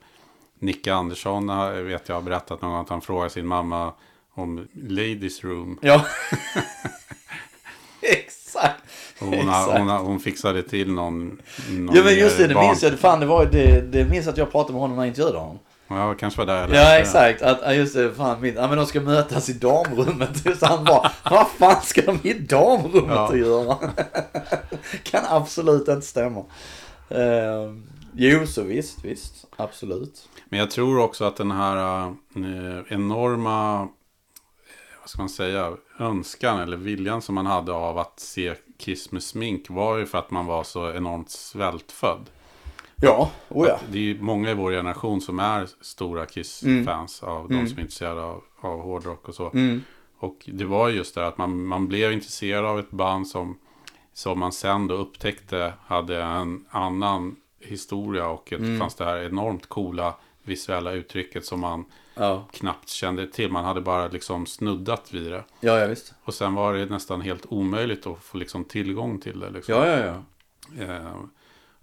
[0.59, 1.47] Nicke Andersson
[1.85, 3.93] vet jag har berättat någon gång att han frågar sin mamma
[4.29, 5.79] om Ladies Room.
[5.81, 6.05] Ja.
[8.01, 8.83] Exakt.
[9.37, 12.65] Hon, har, hon, har, hon fixade till någon, någon Ja men just det, det barn-
[12.65, 12.99] minns jag.
[12.99, 15.59] Fan, det, var, det, det minns att jag pratade med honom när jag intervjuade honom.
[15.89, 19.01] Ja, kanske var där Ja exakt, att, just det, fan, min, ja men de ska
[19.01, 20.37] mötas i damrummet.
[20.59, 23.27] Så han bara, vad fan ska de i damrummet Ja.
[23.29, 23.75] att göra?
[25.03, 26.39] kan absolut inte stämma.
[27.11, 27.77] Uh,
[28.13, 30.29] jo, så visst, visst, absolut.
[30.49, 32.13] Men jag tror också att den här eh,
[32.87, 33.87] enorma, eh,
[35.07, 39.23] vad ska man säga, önskan eller viljan som man hade av att se Kiss med
[39.23, 42.29] smink var ju för att man var så enormt svältfödd.
[42.95, 43.79] Ja, oh ja.
[43.91, 47.81] Det är ju många i vår generation som är stora Kiss-fans av de som är
[47.81, 49.51] intresserade av, av hårdrock och så.
[50.19, 53.57] Och det var just det att man, man blev intresserad av ett band som,
[54.13, 59.69] som man sen då upptäckte hade en annan historia och ett, fanns det här enormt
[59.69, 61.85] coola visuella uttrycket som man
[62.19, 63.51] Ja, knappt kände till.
[63.51, 65.43] Man hade bara liksom snuddat vid det.
[65.59, 66.13] ja, ja visst.
[66.23, 69.49] Och sen var det nästan helt omöjligt att få liksom tillgång till det.
[69.49, 69.75] Liksom.
[69.75, 69.99] Ja, ja,
[70.77, 70.83] ja.
[70.83, 71.15] Eh,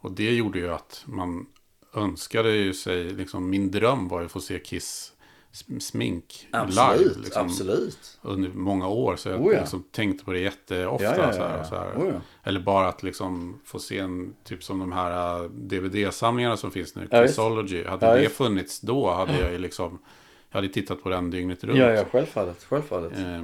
[0.00, 1.46] och det gjorde ju att man
[1.94, 5.12] önskade ju sig, liksom, min dröm var ju att få se Kiss
[5.52, 7.20] sm- smink Absolut, live.
[7.20, 8.18] Liksom, absolut.
[8.22, 9.16] Under många år.
[9.16, 9.60] Så jag Oh ja.
[9.60, 11.04] liksom, tänkte på det jätteofta.
[11.04, 11.94] Ja, ja, så här, så här.
[11.96, 12.14] Oh.
[12.42, 16.94] Eller bara att liksom få se en, typ som de här eh, DVD-samlingarna som finns
[16.94, 17.08] nu.
[17.10, 17.26] Ja.
[17.26, 17.84] Kissology.
[17.84, 19.98] Hade det funnits då hade jag ju liksom,
[20.54, 21.78] jag hade tittat på den dygnet runt.
[21.78, 23.12] Ja, ja, självfallet, självfallet.
[23.18, 23.42] Eh,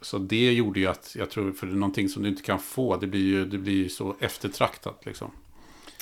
[0.00, 2.58] Så det gjorde ju att, jag tror, för det är någonting som du inte kan
[2.58, 5.30] få, det blir ju, det blir ju så eftertraktat liksom.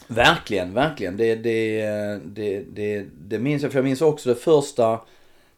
[0.07, 1.17] Verkligen, verkligen.
[1.17, 1.83] Det, det,
[2.25, 3.73] det, det, det minns jag.
[3.73, 5.01] För jag minns också det första,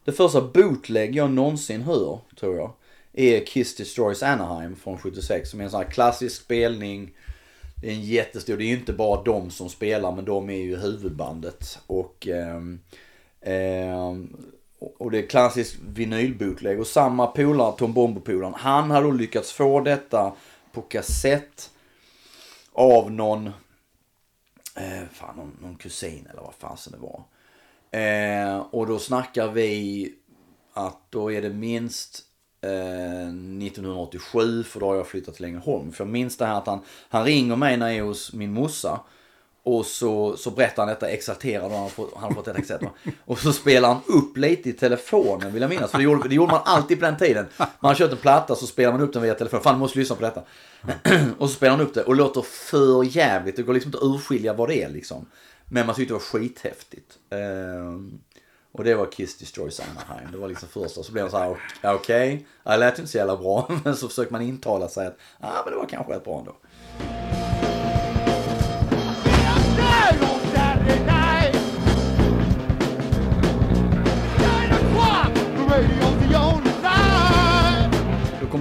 [0.03, 2.73] det första bootleg jag någonsin hör, tror jag.
[3.13, 5.49] Är Kiss Destroys Anaheim från 76.
[5.49, 7.11] Som är en sån här klassisk spelning.
[7.81, 10.57] Det är en jättestor, det är ju inte bara de som spelar men de är
[10.57, 11.79] ju huvudbandet.
[11.87, 12.79] Och, ehm,
[13.45, 14.13] Eh,
[14.97, 16.79] och det är klassisk vinylbootleg.
[16.79, 20.33] Och samma polare, Tom Bombo-polaren, han hade då lyckats få detta
[20.71, 21.69] på kassett
[22.73, 23.47] av någon
[24.75, 27.23] eh, fan, någon, någon kusin eller vad fasen det var.
[28.01, 30.13] Eh, och då snackar vi
[30.73, 32.23] att då är det minst
[32.61, 35.91] eh, 1987 för då har jag flyttat till Ängelholm.
[35.91, 36.79] För jag minns det här att han,
[37.09, 38.99] han ringer mig när jag är hos min morsa.
[39.65, 42.59] Och så, så berättar han detta exalterad och han har fått, han har fått detta
[42.59, 42.93] exalterat.
[43.25, 45.91] Och så spelar han upp lite i telefonen vill jag minnas.
[45.91, 47.45] För det gjorde, det gjorde man alltid på den tiden.
[47.57, 49.63] Man har kört en platta så spelar man upp den via telefonen.
[49.63, 50.41] Fan, du måste lyssna på detta.
[51.37, 53.55] och så spelar han upp det och låter för jävligt.
[53.55, 55.25] Det går liksom inte att urskilja vad det är liksom.
[55.69, 57.17] Men man tyckte det var skithäftigt.
[57.29, 58.19] Ehm,
[58.71, 60.31] och det var Kiss Destroys Anaheim.
[60.31, 61.03] Det var liksom första.
[61.03, 63.71] Så blev man så här, okej, det lät inte så jävla bra.
[63.83, 66.39] Men så försöker man intala sig att, ja ah, men det var kanske rätt bra
[66.39, 66.55] ändå.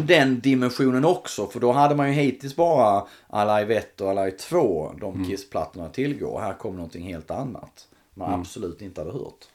[0.07, 1.47] Den dimensionen också.
[1.47, 5.95] För då hade man ju hittills bara Alive 1 och Alive 2, de Kiss-plattorna att
[5.95, 6.39] tillgå.
[6.41, 7.89] Här kom någonting helt annat.
[8.15, 9.49] Man absolut inte hade hört.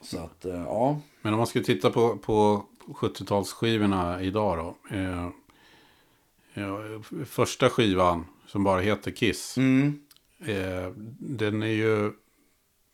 [0.00, 1.00] Så att, eh, ja.
[1.22, 4.96] Men om man skulle titta på, på 70-talsskivorna idag då.
[4.96, 5.28] Eh,
[6.54, 6.78] ja,
[7.26, 9.56] första skivan som bara heter Kiss.
[9.56, 10.00] Mm.
[10.38, 12.12] Eh, den är ju,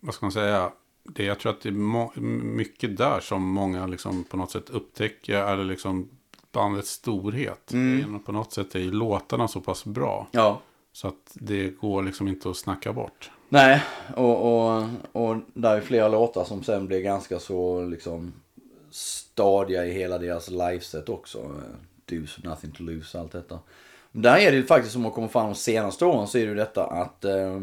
[0.01, 0.73] vad ska man säga.
[1.09, 5.53] Det, jag tror att det är mycket där som många liksom på något sätt upptäcker.
[5.53, 6.09] Eller liksom
[6.53, 7.73] bandets storhet.
[7.73, 8.21] Mm.
[8.21, 10.27] På något sätt är ju låtarna så pass bra.
[10.31, 10.61] Ja.
[10.93, 13.31] Så att det går liksom inte att snacka bort.
[13.49, 13.83] Nej,
[14.17, 18.33] och, och, och där är flera låtar som sen blir ganska så liksom
[18.91, 21.63] stadiga i hela deras liveset också.
[22.05, 23.59] Deuce, Nothing to Lose, allt detta.
[24.13, 26.49] Där är det ju faktiskt som har kommit fram de senaste åren så är det
[26.49, 27.63] ju detta att eh,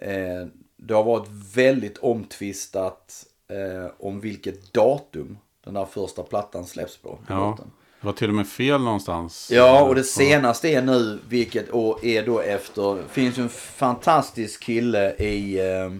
[0.00, 0.46] eh,
[0.86, 7.18] det har varit väldigt omtvistat eh, om vilket datum den där första plattan släpps på.
[7.28, 7.58] Ja,
[8.00, 9.50] det var till och med fel någonstans.
[9.52, 13.48] Ja, och det senaste är nu, vilket år är då efter, det finns ju en
[13.48, 15.92] fantastisk kille i, eh,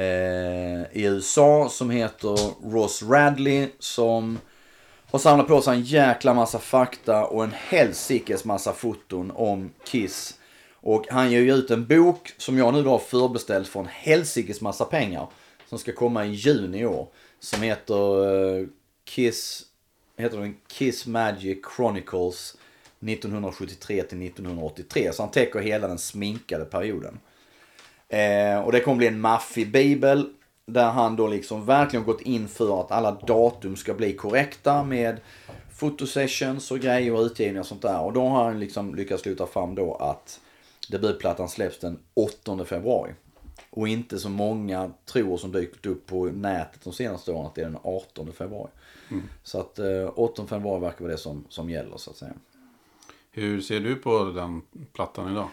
[0.00, 2.38] eh, i USA som heter
[2.72, 4.38] Ross Radley som
[5.10, 10.34] har samlat på sig en jäkla massa fakta och en helsikes massa foton om Kiss.
[10.82, 13.88] Och han ger ju ut en bok som jag nu då har förbeställt för en
[13.90, 15.28] helsikes massa pengar.
[15.68, 17.08] Som ska komma i juni i år.
[17.40, 18.66] Som heter uh,
[19.04, 19.62] Kiss,
[20.16, 22.56] heter den Kiss Magic Chronicles
[23.00, 25.12] 1973 till 1983.
[25.12, 27.18] Så han täcker hela den sminkade perioden.
[28.08, 30.32] Eh, och det kommer bli en maffig bibel.
[30.66, 35.20] Där han då liksom verkligen gått in för att alla datum ska bli korrekta med
[35.74, 38.00] fotosessions och grejer och utgivningar och sånt där.
[38.00, 40.40] Och då har han liksom lyckats sluta fram då att
[40.92, 43.12] debutplattan släpps den 8 februari.
[43.70, 47.60] Och inte så många tror som dykt upp på nätet de senaste åren att det
[47.60, 48.70] är den 18 februari.
[49.42, 52.34] Så att eh, 8 februari verkar vara det som, som gäller så att säga.
[53.30, 55.48] Hur ser du på den plattan idag?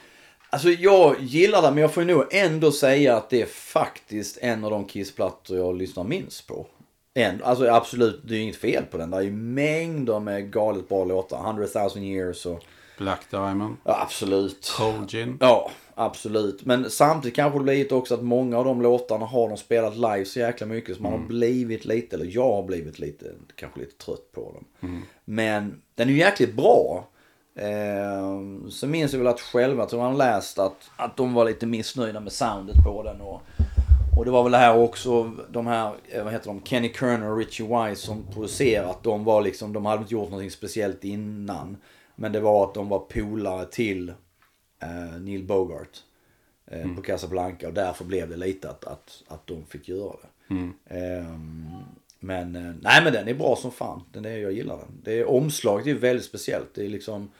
[0.50, 4.64] Alltså jag gillar den men jag får nog ändå säga att det är faktiskt en
[4.64, 6.68] av de Kiss-plattor jag lyssnar minst på.
[7.14, 9.12] En, alltså absolut, det är ju inget fel på den.
[9.12, 11.40] Det är ju mängder med galet bra låtar.
[11.46, 12.64] 100 000 years och
[13.00, 14.72] Black Diamond, ja, absolut.
[15.08, 15.38] Gin.
[15.42, 16.66] Ja, absolut.
[16.66, 20.26] Men samtidigt kanske det blivit också att många av de låtarna har de spelat live
[20.26, 24.06] så jäkla mycket så man har blivit lite, eller jag har blivit lite, kanske lite
[24.06, 24.66] trött på dem.
[25.26, 27.08] Men den är ju jäkligt bra.
[27.56, 31.66] Eh, så minns jag väl att själva, tror man läst att, att de var lite
[31.66, 33.22] missnöjda med soundet på den.
[33.22, 33.42] Och,
[34.18, 37.32] och det var väl det här också, de här, eh, vad heter de, Kenny Kerner
[37.32, 39.04] och Richie Wise som producerat.
[39.04, 41.78] De var liksom, de hade inte gjort någonting speciellt innan.
[42.20, 44.10] Men det var att de var polare till
[44.80, 46.04] eh, Neil Bogart
[46.66, 50.56] eh, på Casablanca och därför blev det lite att, att, att de fick göra det.
[50.86, 51.72] Ehm,
[52.20, 54.02] men eh, nej men den är bra som fan.
[54.12, 55.02] Den är, jag gillar den.
[55.04, 56.74] Det är, omslaget är väldigt speciellt.
[56.74, 57.32] Det är liksom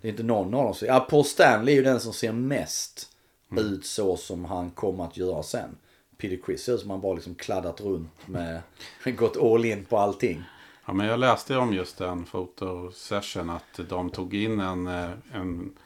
[0.00, 0.88] det är inte någon av dem som...
[0.88, 3.08] Ja, Paul Stanley är ju den som ser mest
[3.56, 5.76] ut så som han kommer att göra sen.
[6.16, 8.60] Peter Criss ser ut som han bara liksom kladdat runt med...
[9.16, 10.42] gått all in på allting.
[10.86, 15.78] Ja, men jag läste om just den fotosession att de tog in en, eh, en,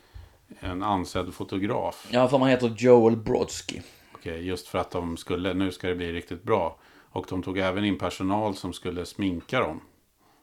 [0.61, 2.09] en ansedd fotograf.
[2.11, 3.81] Ja, för man heter Joel Brodsky.
[4.15, 6.77] Okej, just för att de skulle, nu ska det bli riktigt bra.
[7.13, 9.81] Och de tog även in personal som skulle sminka dem.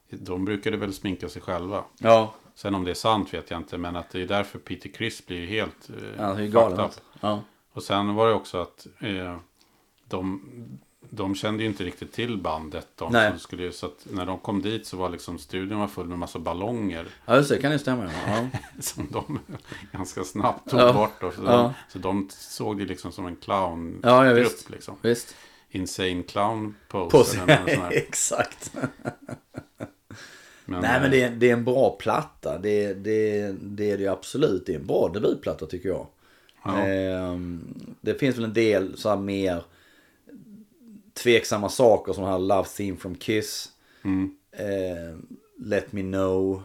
[0.10, 1.84] De brukade väl sminka sig själva.
[2.00, 4.90] Ja, Sen om det är sant vet jag inte, men att det är därför Peter
[4.90, 6.74] Criss blir helt eh, är fucked galen.
[6.74, 6.80] up.
[6.80, 7.02] alltså.
[7.20, 7.42] Ja.
[7.74, 9.38] Och sen var det också att eh,
[10.08, 10.42] de,
[11.10, 12.88] de kände ju inte riktigt till bandet.
[12.96, 13.30] De Nej.
[13.30, 16.20] som skulle, så att när de kom dit så var liksom studion var full med
[16.20, 17.08] massa ballonger.
[17.26, 18.12] ja, just det kan ju stämma.
[18.28, 18.48] Ja.
[18.80, 19.40] Som de
[19.92, 20.94] ganska snabbt tog Ja.
[20.94, 21.24] bort.
[21.24, 21.74] Och så, Ja.
[21.90, 24.00] så de såg det liksom som en clowngrupp.
[24.06, 24.70] Ja, ja, visst.
[24.70, 24.96] liksom.
[25.02, 25.36] Visst.
[25.70, 27.38] Insane clown pose.
[27.38, 27.92] På eller.
[27.92, 28.72] Exakt.
[30.66, 32.58] Men, Nej men eh, det är, det är en bra platta.
[32.58, 34.66] Det, det, det är det ju absolut.
[34.66, 36.08] Det är en bra debutplatta tycker jag.
[36.64, 36.78] Ja.
[36.88, 39.64] Ehm, det finns väl en del så här mer
[41.18, 43.70] tveksamma saker som här Love Theme from Kiss.
[44.04, 44.36] Mm.
[44.52, 45.28] Ehm,
[45.60, 46.64] Let Me Know.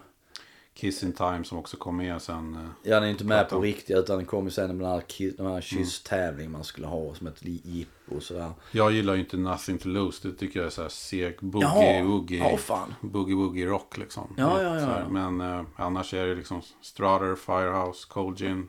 [0.75, 2.55] Kiss in Time som också kom med sen.
[2.55, 4.93] eh, Ja, den är inte med på riktigt utan den kom ju sen med den
[4.93, 8.51] här, den här kysstävling man skulle ha som ett jippo och sådär.
[8.73, 10.29] Jag gillar ju inte Nothing to Lose.
[10.29, 12.59] Det tycker jag är så här seg boogie-woogie.
[12.69, 12.89] Ja.
[13.01, 14.35] Boogie-woogie rock liksom.
[14.37, 15.09] Ja, ja, ja.
[15.09, 18.69] Men eh, annars är det liksom Strutter, Firehouse, Cold Gin,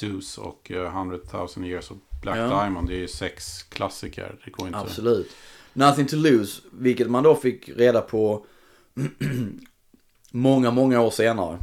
[0.00, 2.60] Deuce och eh, 100 000 years of Black Ja.
[2.62, 2.88] Diamond.
[2.88, 4.34] Det är ju sex klassiker.
[4.44, 4.78] Det går inte.
[4.78, 5.30] Absolut.
[5.72, 8.46] Nothing to lose, vilket man då fick reda på
[10.30, 11.58] många, många år senare.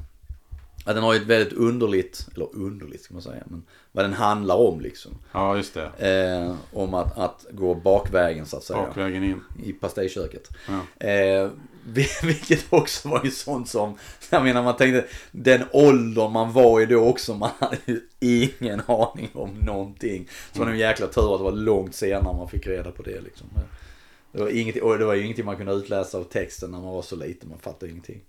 [0.86, 4.14] Att den har ju ett väldigt underligt, eller underligt ska man säga, men vad den
[4.14, 5.12] handlar om liksom.
[5.32, 5.86] Ja, just det.
[6.46, 8.80] Eh, om att, att gå bakvägen så att säga.
[8.82, 9.42] Bakvägen in.
[9.64, 10.50] I pastejköket.
[10.68, 11.08] Ja.
[11.08, 11.50] Eh,
[12.24, 13.98] vilket också var ju sånt som,
[14.30, 18.82] jag menar man tänkte, den åldern man var i då också, man hade ju ingen
[18.88, 20.28] aning om någonting.
[20.52, 23.22] Så det en jäkla tur att det var långt senare man fick reda på det
[23.22, 23.48] liksom.
[24.32, 26.94] Det var, inget, och det var ju ingenting man kunde utläsa av texten när man
[26.94, 28.22] var så liten, man fattade ingenting.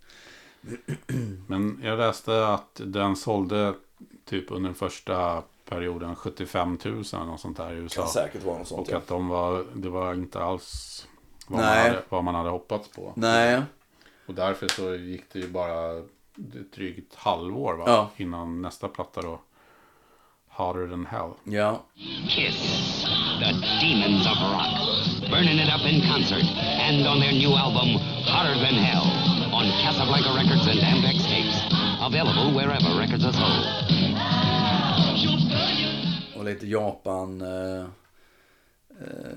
[1.46, 3.74] Men jag läste att den sålde
[4.24, 8.06] typ under den första perioden 75 000 eller något sånt där i USA.
[8.06, 11.06] säkert vara något sånt Och att de var, det var inte alls
[11.50, 11.88] vad man, Nej.
[11.88, 13.12] hade, vad man hade hoppats på.
[13.16, 13.62] Nej,
[14.26, 17.84] Och därför så gick det ju bara ett drygt halvår va?
[17.86, 18.10] Ja.
[18.16, 19.40] innan nästa platta då.
[20.48, 21.30] Harder than hell.
[21.44, 21.80] ja.
[22.28, 22.58] Kiss,
[23.40, 24.72] the demons of rock,
[25.30, 26.44] burning it up in concert
[26.88, 27.88] and on their new album,
[28.32, 29.06] Hotter Than Hell,
[29.58, 31.58] on Casablanca Records and Ampex tapes.
[32.08, 33.66] Available wherever records are sold.
[36.36, 37.84] Och lite Japan eh,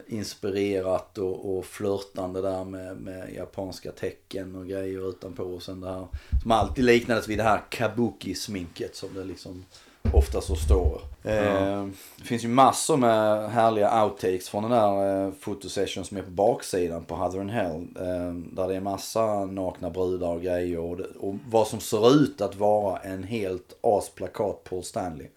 [0.07, 5.43] inspirerat och, och flörtande där med, med japanska tecken och grejer utanpå.
[5.43, 6.07] Och sen det här
[6.41, 9.65] som alltid liknades vid det här kabuki-sminket som det liksom
[10.11, 11.01] ofta så står.
[11.23, 11.87] Eh,
[12.17, 16.31] det finns ju massor med härliga outtakes från den där eh, fotosession som är på
[16.31, 17.87] baksidan på Hother and Hell.
[17.95, 20.79] Eh, där det är massa nakna brudar och grejer.
[20.79, 25.27] Och, det, och vad som ser ut att vara en helt asplakat Paul Stanley.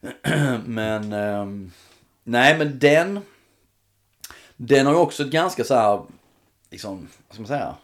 [0.66, 1.72] men, ehm,
[2.24, 3.20] nej men den.
[4.56, 6.02] Den har ju också ett ganska så här,
[6.70, 7.74] liksom, vad ska man säga?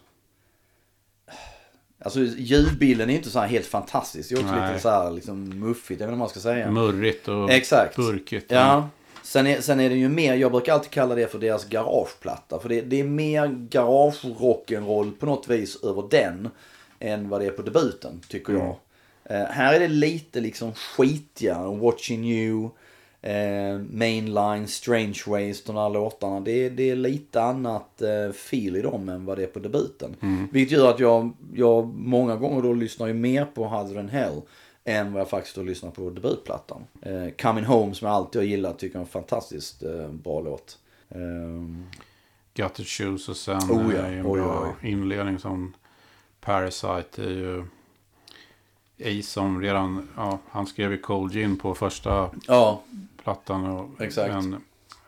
[2.03, 4.29] Alltså ljudbilden är inte så här helt fantastisk.
[4.29, 4.68] Det är också Nej.
[4.68, 6.71] lite så här liksom muffigt, jag vet inte vad man ska säga.
[6.71, 7.97] Murrigt och Exakt.
[7.97, 8.51] burkigt.
[8.51, 8.89] Ja.
[9.23, 12.61] Sen är, sen är det ju mer, jag brukar alltid kalla det för deras garageplatta.
[12.61, 16.49] För det, det är mer garage-rock'n'roll på något vis över den.
[16.99, 18.77] Än vad det är på debuten, tycker jag.
[19.25, 21.77] Eh, här är det lite liksom skitigare.
[21.77, 22.71] Watching you,
[23.23, 26.41] eh, Mainline, Strange Ways, de här låtarna.
[26.41, 30.16] Det, det är lite annat eh, feel i dem än vad det är på debuten.
[30.53, 34.43] Vilket gör att jag, jag många gånger då lyssnar ju mer på Harder than Hell
[34.85, 36.85] än vad jag faktiskt då lyssnar på debutplattan.
[37.03, 40.41] Eh, Coming Home som jag alltid har gillat tycker jag är en fantastiskt eh, bra
[40.41, 40.79] låt.
[41.09, 41.87] Ehm,
[42.55, 44.91] Gutted Shoes och sen Oh ja, är ju en oj, bra oj.
[44.91, 45.75] inledning som
[46.41, 47.64] Parasite är ju
[49.05, 52.83] Ace som redan, ja, han skrev ju Cold Gin på första ja,
[53.23, 53.66] plattan.
[53.66, 54.35] Och, Exakt.
[54.35, 54.62] Men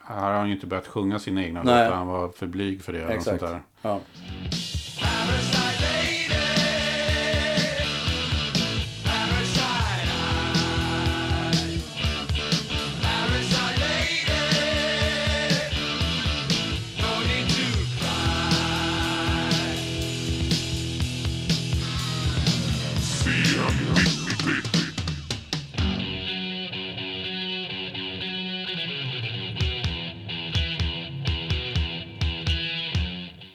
[0.04, 2.92] här har han ju inte börjat sjunga sina egna låtar, han var för blyg för
[2.92, 3.02] det.
[3.04, 3.24] exakt.
[3.24, 3.62] Sånt där.
[3.82, 4.00] Ja.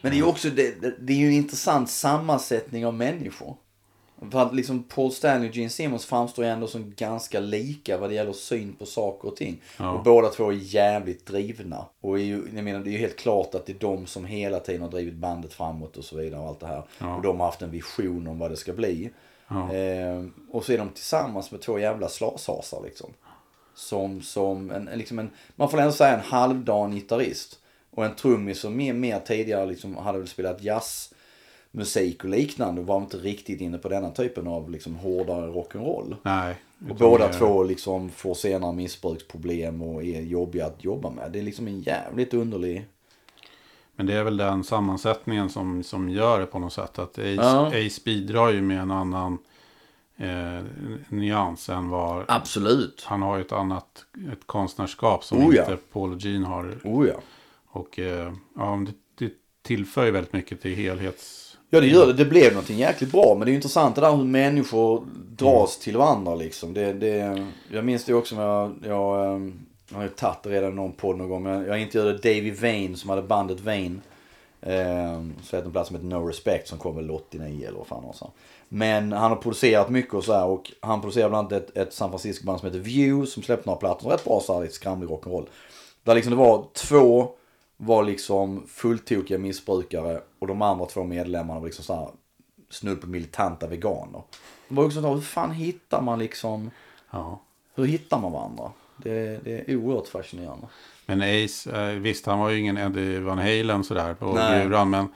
[0.07, 3.55] Men det är ju också det, det, är ju en intressant sammansättning av människor.
[4.31, 8.09] För att liksom Paul Stanley och Gene Simmons framstår ju ändå som ganska lika vad
[8.09, 9.61] det gäller syn på saker och ting.
[9.77, 9.91] Ja.
[9.91, 11.85] Och båda två är jävligt drivna.
[12.01, 14.25] Och är ju, jag menar, det är ju helt klart att det är de som
[14.25, 16.83] hela tiden har drivit bandet framåt och så vidare och allt det här.
[16.99, 17.15] Ja.
[17.15, 19.09] Och de har haft en vision om vad det ska bli.
[19.47, 19.73] Ja.
[19.73, 23.09] Eh, och så är de tillsammans med två jävla slashasar liksom.
[23.75, 27.59] Som, som en, en- liksom en, man får ändå säga en halvdan gitarrist.
[27.97, 32.81] Och en trummis som mer, mer tidigare liksom hade väl spelat jazzmusik och liknande.
[32.81, 36.15] Och var inte riktigt inne på denna typen av liksom hårdare rock'n'roll.
[36.23, 36.55] Nej.
[36.89, 41.31] Och båda två liksom får senare missbruksproblem och är jobbiga att jobba med.
[41.31, 42.85] Det är liksom en jävligt underlig...
[43.95, 46.99] Men det är väl den sammansättningen som, som gör det på något sätt.
[46.99, 47.67] Att Ace, Ja.
[47.67, 49.37] Ace bidrar ju med en annan
[50.17, 50.63] eh,
[51.09, 52.25] nyans än vad...
[52.27, 53.03] Absolut.
[53.07, 55.61] Han har ju ett annat ett konstnärskap som Oh ja.
[55.61, 56.77] inte Paul och Gene har.
[56.83, 57.15] Oh ja.
[57.77, 61.43] Och eh, ja, det, det tillför ju väldigt mycket till helhets...
[61.69, 62.13] Ja det gör det.
[62.13, 63.35] Det blev någonting jäkligt bra.
[63.37, 66.73] Men det är ju intressant det där hur människor dras till varandra liksom.
[66.73, 69.59] Det, det, jag minns det också när jag, jag, ehm,
[69.89, 71.43] jag har ju tagit redan någon podd någon gång.
[71.43, 73.99] Men jag intervjuade Davy Vane som hade bandet Vane.
[74.61, 78.13] Eh, släppte en plats som heter No Respect som kom väl 89 eller vad fan
[78.13, 78.31] så.
[78.69, 81.93] Men han har producerat mycket och så här och han producerar bland annat ett, ett
[81.93, 84.09] San Francisco band som heter View som släppte några plattor.
[84.09, 85.47] Rätt bra så här lite skramlig rock'n'roll.
[86.03, 87.31] Där liksom det var två
[87.77, 92.09] var liksom fulltokiga missbrukare och de andra två medlemmarna var liksom så här
[92.69, 94.21] snudd på militanta veganer.
[94.67, 96.71] Det var också så här, hur fan hittar man liksom,
[97.11, 97.41] Ja.
[97.75, 98.71] hur hittar man varandra?
[98.97, 100.67] Det, det är oerhört fascinerande.
[101.05, 104.63] Men Ace, eh, visst han var ju ingen Eddie Van Halen sådär på Nej.
[104.65, 104.89] guran.
[104.89, 105.07] Men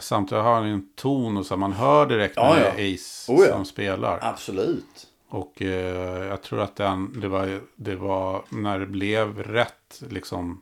[0.00, 2.72] samtidigt har han en ton och så man hör direkt Ja, när ja.
[2.76, 3.52] det är Ace Oh, ja.
[3.52, 4.18] som spelar.
[4.22, 5.06] Absolut.
[5.28, 10.60] Och eh, jag tror att den, det, var, det var när det blev rätt liksom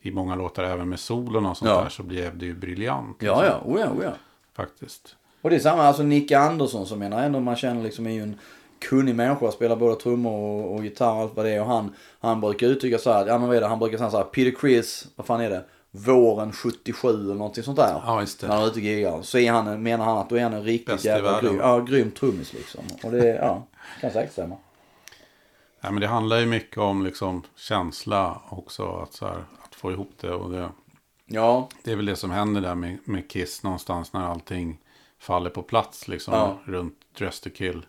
[0.00, 1.82] i många låtar även med solon och sånt Ja.
[1.82, 3.16] där så blev det ju briljant.
[3.20, 4.12] Ja, liksom, ja, oh ja, oh ja.
[4.56, 5.16] Faktiskt.
[5.42, 8.22] Och det är samma, alltså Nicke Andersson som menar ändå man känner liksom är ju
[8.22, 8.38] en
[8.88, 10.32] kunnig människa, spelar både trummor
[10.64, 11.60] och, och gitarr och allt vad det är.
[11.60, 14.10] Och han, han brukar uttrycka så här, ja men vad är det, han brukar säga
[14.10, 15.64] så här, Peter Chris, vad fan är det?
[15.90, 18.02] Våren 77 eller någonting sånt där.
[18.06, 18.46] Ja, just det.
[18.46, 19.22] När han är ute och giggar.
[19.22, 21.56] Så är han, en- menar han att då är han en riktigt Bäst jävla grym,
[21.58, 22.80] ja, grym trummis liksom.
[23.04, 23.66] Och det, ja,
[24.00, 24.56] kan säkert stämma.
[25.80, 28.86] Ja, men det handlar ju mycket om liksom känsla också.
[29.02, 29.44] Att, så här,
[29.78, 30.30] få ihop det.
[30.32, 30.68] Och det,
[31.26, 34.78] Ja, det är väl det som händer där med, med Kiss någonstans när allting
[35.18, 36.58] faller på plats liksom Ja.
[36.64, 37.86] runt Dress to Kill.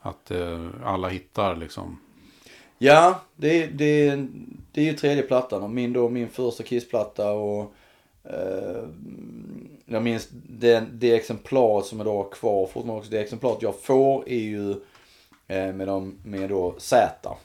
[0.00, 2.00] Att eh, alla hittar liksom.
[2.78, 4.16] Ja, det, det,
[4.72, 7.74] det är ju tredje plattan och min då, min första Kiss-platta och
[8.24, 8.82] eh,
[9.86, 13.10] jag minns det, det exemplar som då har kvar fortfarande också.
[13.10, 14.70] Det exemplaret jag får är ju
[15.48, 17.36] eh, med, de, med då Z.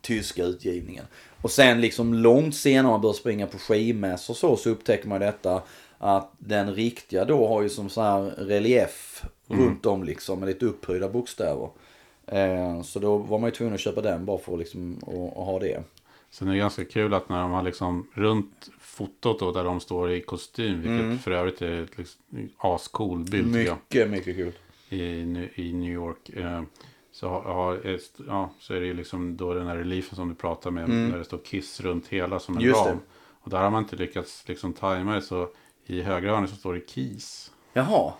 [0.00, 1.04] Tyska utgivningen.
[1.42, 5.62] Och sen liksom långt senare man börjar springa på skivmässor så, så upptäcker man detta
[5.98, 10.66] att den riktiga då har ju som så här relief runt om liksom med lite
[10.66, 11.68] upphöjda bokstäver.
[12.26, 15.08] Eh, så då var man ju tvungen att köpa den bara för att liksom, att,
[15.38, 15.82] att ha det.
[16.30, 19.80] Sen är det ganska kul att när de har liksom runt fotot då där de
[19.80, 21.18] står i kostym, vilket Mm.
[21.18, 22.20] för övrigt är liksom,
[22.58, 24.52] ascool bild Mycket, mycket kul.
[24.88, 25.02] i,
[25.54, 26.28] i New York.
[26.28, 26.62] Eh,
[27.12, 30.70] så, har, ja, så är det ju liksom då den här reliefen som du pratar
[30.70, 32.68] med, när det står Kiss runt hela som en Mm.
[32.70, 32.96] Just ram.
[32.96, 33.02] det.
[33.44, 35.48] Och där har man inte lyckats liksom tajma det, så
[35.86, 37.50] i högra hörnet så står det Keys.
[37.72, 38.12] Jaha.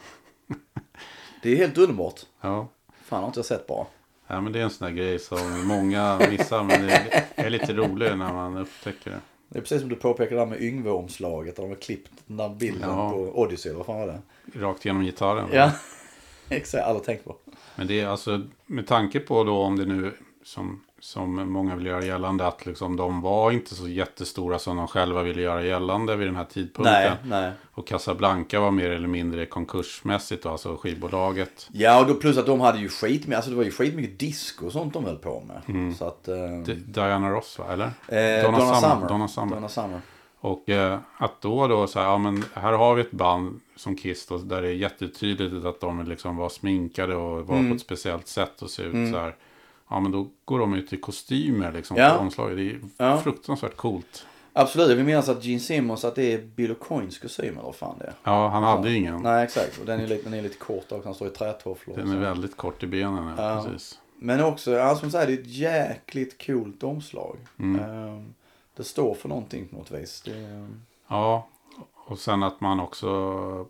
[1.42, 2.20] Det är helt underbart.
[2.40, 2.68] Ja.
[3.04, 3.86] Fan har inte jag sett bara.
[4.26, 7.72] ja, men det är en sån här grej som många missar, men det är lite
[7.72, 9.20] roligt när man upptäcker det.
[9.48, 11.56] Det är precis som du påpekade där med Yngve-omslaget.
[11.56, 13.10] Där de har klippt den där bilden Ja.
[13.10, 13.72] på Odyssey.
[13.72, 14.20] Vad fan var det?
[14.60, 15.48] Rakt genom gitarren.
[15.52, 15.70] Ja.
[16.48, 17.36] Exakt, alla tänkt på.
[17.74, 20.12] Men det är alltså med tanke på då om det nu
[20.44, 24.88] som, som många vill göra gällande att liksom de var inte så jättestora som de
[24.88, 26.94] själva ville göra gällande vid den här tidpunkten.
[26.94, 27.52] Nej, nej.
[27.74, 31.68] Och Casablanca var mer eller mindre konkursmässigt då, alltså skivbolaget.
[31.72, 34.18] Ja, och då plus att de hade ju skit med, alltså det var ju skitmycket
[34.18, 35.96] disco och sånt de höll på med.
[35.96, 36.28] Så att...
[36.28, 37.90] Eh, Diana Ross va, eller?
[38.08, 39.08] eh, Donna, Summer.
[39.08, 39.54] Donna Summer.
[39.54, 40.00] Donna Summer.
[40.44, 43.96] Och eh, att då då så här, ja men här har vi ett band som
[43.96, 47.70] Kiss då, där det är jättetydligt att de liksom var sminkade och var Mm.
[47.70, 49.36] på ett speciellt sätt och se ut så här.
[49.90, 52.10] Ja men då går de ut i kostymer liksom Ja.
[52.10, 52.56] på omslaget.
[52.56, 53.18] Det är Ja.
[53.20, 54.26] fruktansvärt coolt.
[54.52, 57.74] Absolut, jag vill minnas att Gene Simmons att det är Bill O'Coins kostym eller vad
[57.74, 58.12] fan det är.
[58.24, 59.22] Ja, han hade ju ingen.
[59.22, 59.78] Nej, exakt.
[59.80, 61.00] Och den är lite, den är lite kort också.
[61.04, 61.96] Han står i trätofflor.
[61.96, 63.34] Den är väldigt kort i benen.
[63.38, 63.62] Ja.
[63.66, 63.98] Precis.
[64.18, 67.36] Men också, ja, som sagt, det är ett jäkligt coolt omslag.
[67.58, 68.34] Ehm,
[68.76, 70.22] det står för någonting på något vis.
[70.24, 70.68] Det,
[71.08, 71.48] Ja,
[72.06, 73.66] och sen att man också,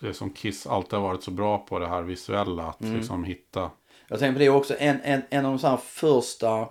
[0.00, 2.96] det som Kiss alltid har varit så bra på det här visuella, att Mm.
[2.96, 3.70] liksom hitta.
[4.08, 6.68] Jag tänker på det också, en, en, en av de så här första,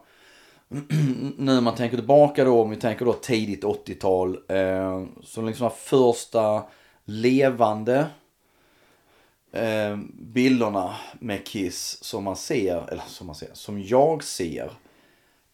[1.37, 5.75] nu man tänker tillbaka då, om vi tänker då tidigt 80-tal, eh, så liksom de
[5.75, 6.63] första
[7.05, 8.07] levande
[9.51, 14.71] eh, bilderna med Kiss som man ser, eller som man ser, som jag ser.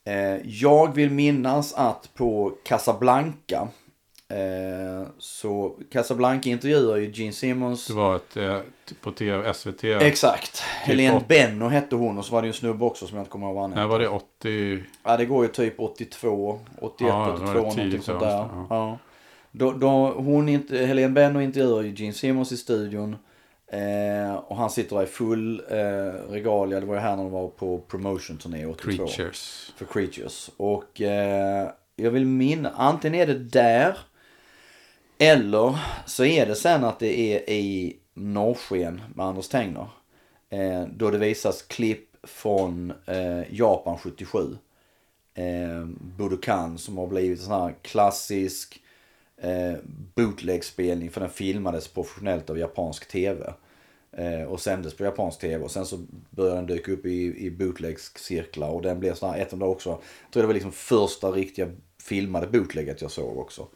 [0.06, 3.68] Eh, jag vill minnas att på Casablanca,
[4.30, 7.88] eh, så Casablanca intervjuar ju Gene Simmons.
[7.88, 8.58] Det var ett, eh,
[9.02, 9.84] på TV, SVT.
[9.84, 10.60] Exakt.
[10.60, 13.22] Helene åt- Benno hette hon och så var det ju en snubbe också som jag
[13.22, 13.90] inte kommer ihåg vad han Nej, hette.
[13.90, 14.84] var det 80?
[15.04, 18.28] Ja, det går ju typ 82, 81, Ja, det var 82, rätt någonting sånt där,
[18.30, 18.68] ja.
[18.70, 18.98] Ja.
[19.52, 23.16] Då, då, hon inte, Helene Benno intervjuar ju Gene Simmons i studion.
[23.74, 26.80] Eh, och han sitter där i full eh, regalia.
[26.80, 29.06] Det var ju här när de var på promotion-turné 82.
[29.06, 29.74] Creatures.
[29.78, 30.50] För Creatures.
[30.58, 33.98] Och eh, jag vill minna, antingen är det där.
[35.18, 39.88] Eller så är det sen att det är i Norrsken med Anders Tengner.
[40.50, 44.40] Eh, då det visas klipp från eh, Japan 77.
[45.34, 45.86] Eh,
[46.18, 48.82] Budokan som har blivit sån här klassisk
[49.38, 49.74] eh,
[50.16, 53.54] bootleg-spelning för den filmades professionellt av japansk tv.
[54.18, 55.64] Eh, och sändes på japansk tv.
[55.64, 56.00] Och sen så
[56.30, 58.70] började den dyka upp i, i bootlegs-cirklar.
[58.70, 61.32] Och den blev sån här, ett av de också, jag tror det var liksom första
[61.32, 61.68] riktiga
[62.04, 63.68] filmade bootleget jag såg också.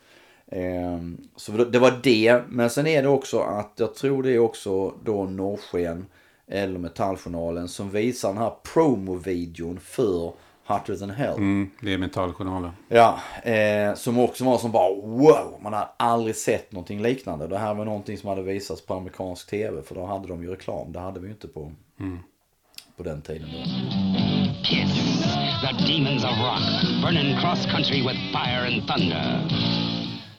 [0.51, 0.97] Eh,
[1.35, 4.39] så det- det var det, men sen är det också att jag tror det är
[4.39, 6.05] också då Norrsken
[6.47, 10.33] eller Metalljournalen som visar den här promovideon för
[10.67, 11.37] Hotter than Hell.
[11.37, 12.71] Mm, det är Metalljournalen.
[12.87, 17.47] Ja, eh, som också var som bara wow, man har aldrig sett någonting liknande.
[17.47, 20.51] Det här var någonting som hade visats på amerikansk tv för då hade de ju
[20.51, 20.91] reklam.
[20.91, 21.71] Det hade vi ju inte på,
[22.97, 23.57] på den tiden då.
[24.63, 25.21] Kiss,
[25.61, 29.47] the demons of rock, burning cross country with fire and thunder.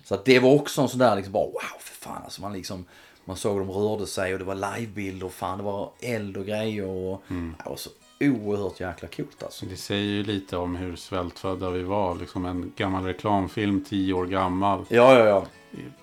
[0.04, 2.52] Så att det var också en sån där liksom bara wow för fan alltså man
[2.52, 2.84] liksom
[3.24, 6.46] man såg dem rörde sig och det var livebilder och fan det var eld och
[6.46, 7.90] grejer och det var så
[8.20, 9.66] oerhört jäkla coolt alltså.
[9.66, 12.14] Det säger ju lite om hur svältfödda vi var.
[12.14, 14.84] Liksom en gammal reklamfilm, tio år gammal.
[14.88, 15.46] Ja, ja, ja.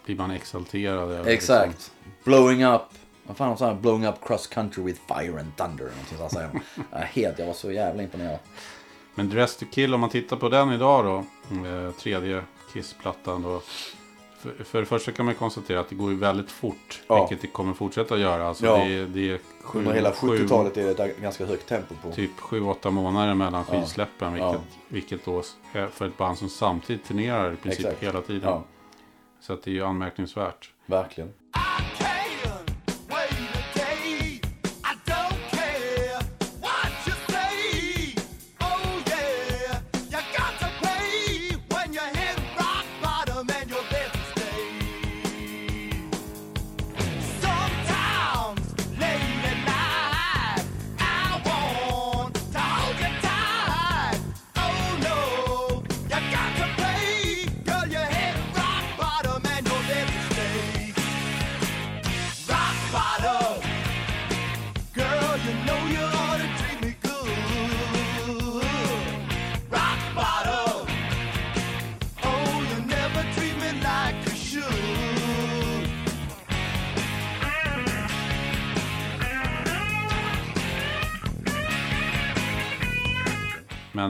[0.06, 1.30] Blir man exalterad över.
[1.32, 1.72] Exakt.
[1.74, 1.94] Liksom.
[2.24, 2.82] Blowing up.
[3.24, 3.74] Vad fan sa?
[3.74, 5.86] Blowing up cross country with fire and thunder.
[5.86, 6.60] Någonting sånt säger de.
[6.92, 8.40] Ja, Helt, jag var så jävla imponerad.
[9.16, 11.18] Men Dress to Kill, om man tittar på den idag då.
[11.68, 12.44] Eh, tredje
[12.74, 13.62] Kiss-plattan då.
[14.58, 17.02] För, för det första kan man konstatera att det går ju väldigt fort.
[17.08, 17.20] Ja.
[17.20, 18.48] Vilket det kommer fortsätta göra.
[18.48, 18.78] Alltså Ja.
[18.78, 21.94] det, är- det är sju, Under hela sju- 70-talet är det ett ganska högt tempo
[22.04, 22.12] på.
[22.12, 24.34] Typ 7-8 månader mellan skivsläppen.
[24.34, 24.60] Vilket, Ja.
[24.88, 25.44] vilket då
[25.74, 28.04] är för ett band som samtidigt turnerar i princip Exakt.
[28.04, 28.62] hela tiden.
[29.42, 30.72] Så att det är ju anmärkningsvärt.
[30.86, 31.34] verkligen.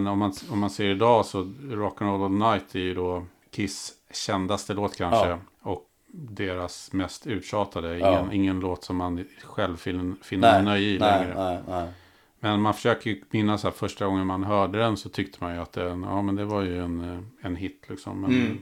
[0.05, 3.93] Men om man, om man ser idag så Rock'n'Roll All Night är ju då Kiss
[4.13, 5.27] kändaste låt kanske.
[5.29, 5.37] Ja.
[5.61, 7.97] Och deras mest uttjatade.
[7.97, 8.19] Ja.
[8.19, 11.33] Ingen, ingen låt som man själv finner, nöje i nej, längre.
[11.43, 11.89] nej, nej.
[12.39, 15.61] Men man försöker ju minnas här första gången man hörde den så tyckte man ju
[15.61, 18.21] att den, ja men det var ju en, eh, en hit liksom.
[18.21, 18.57] Men, Mm.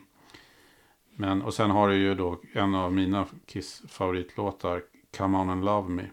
[1.15, 4.81] men, och sen har du ju då en av mina Kiss favoritlåtar,
[5.17, 6.03] Come On And Love Me.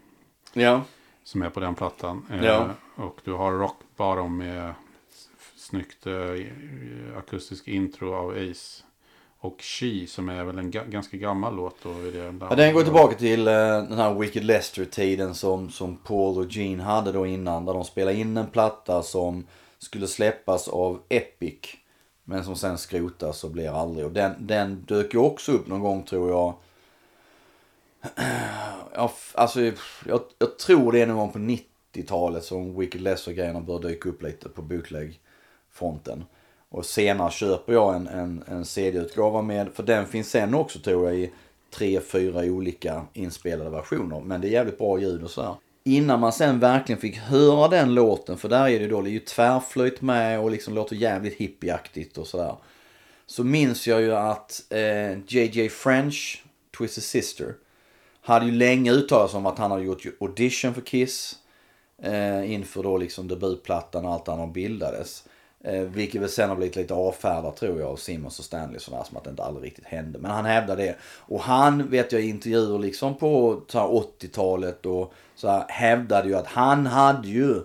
[0.53, 0.83] Ja,
[1.23, 2.27] Som är på den plattan.
[2.31, 2.69] Eh, Ja.
[2.95, 4.75] Och du har Rock Bottom med
[5.71, 8.83] snyggt eh, akustisk intro av Ace.
[9.43, 11.93] Och She som är väl en ga- ganska gammal låt då.
[11.93, 16.47] Det Ja, den går tillbaka till eh, den här Wicked Lester-tiden som, som Paul och
[16.51, 17.65] Gene hade då innan.
[17.65, 19.47] Där de spelade in en platta som
[19.79, 21.59] skulle släppas av Epic.
[22.25, 24.07] Men som sen skrotas och blir aldrig.
[24.07, 26.55] Och den, den dök ju också upp någon gång tror jag.
[28.95, 33.89] Ja, alltså, jag, jag tror det är någon gång på 90-talet som Wicked Lester-grejerna började
[33.89, 34.63] dyka upp lite på
[35.81, 36.25] fronten.
[36.69, 41.09] Och senare köper jag en, en, en CD-utgåva med, för den finns sen också tror
[41.09, 41.31] jag i
[41.71, 44.21] tre, fyra olika inspelade versioner.
[44.21, 45.55] Men det är jävligt bra ljud och sådär.
[45.85, 49.13] Innan man sen verkligen fick höra den låten, för där är det då, det är
[49.13, 52.55] ju tvärflöjt med och liksom låter jävligt hippieaktigt och sådär.
[53.27, 56.45] Så minns jag ju att eh, JJ French,
[56.79, 57.55] Twisted Sister,
[58.21, 61.37] hade ju länge uttalat sig om att han hade gjort audition för Kiss.
[62.03, 65.25] Eh, inför då liksom debutplattan och allt när de bildades.
[65.65, 68.83] Eh, vilket väl sen har blivit lite avfärdat tror jag av Simmons och Stanley och
[68.83, 70.19] sådär som att det inte aldrig riktigt hände.
[70.19, 70.97] Men han hävdar det.
[71.03, 76.47] Och han vet jag i intervjuer liksom på 80-talet och så här, hävdade ju att
[76.47, 77.63] han hade ju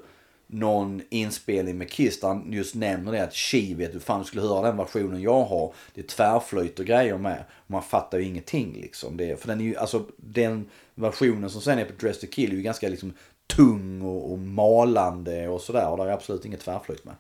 [0.48, 4.26] någon inspelning med Kiss där han just nämner det att She vet du fan du
[4.26, 5.74] skulle höra den versionen jag har.
[5.93, 7.43] Det är tvärflöjt och grejer med.
[7.68, 9.18] Man fattar ju ingenting liksom.
[9.18, 12.52] Det, för den är ju, alltså den versionen som sen är på Dress to Kill
[12.52, 13.14] är ju ganska liksom
[13.48, 15.89] tung och, och malande och sådär.
[15.89, 17.16] Och där är absolut inget tvärflyt med.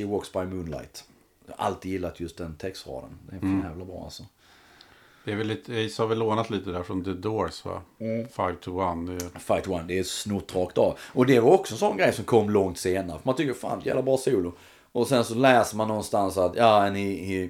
[0.00, 1.04] She Walks By Moonlight.
[1.46, 3.18] Jag har alltid gillat just den textraden.
[3.28, 4.22] Den är för jävla bra alltså.
[5.24, 7.82] Det är väl lite, Ace har väl lånat lite där från The Doors va?
[8.30, 9.12] Five to one.
[9.12, 10.98] Det är, Fight One, det är snott rakt av.
[11.12, 13.18] Och det var också en sån grej som kom långt senare.
[13.18, 14.52] För man tycker fan jävla bra solo.
[14.92, 17.48] Och sen så läser man någonstans att ja, and he, he,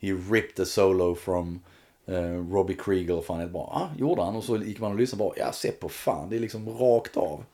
[0.00, 1.60] he ripped the solo from
[2.06, 3.14] eh, Robbie Krieger.
[3.14, 4.36] och Fan, det bara, ah, gjorde han?
[4.36, 7.16] Och så gick man och lyssnade bara, ja se på fan, det är liksom rakt
[7.16, 7.44] av.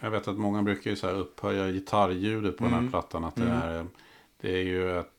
[0.00, 2.84] jag vet att många brukar ju så här upphöja gitarrljudet på den Mm.
[2.84, 3.24] här plattan.
[3.24, 3.86] Att det, är,
[4.40, 5.12] det är ju att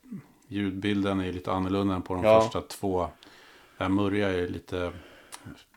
[0.48, 2.42] ljudbilden är lite annorlunda än på de Ja.
[2.42, 3.08] första två.
[3.78, 4.92] Där Murja är lite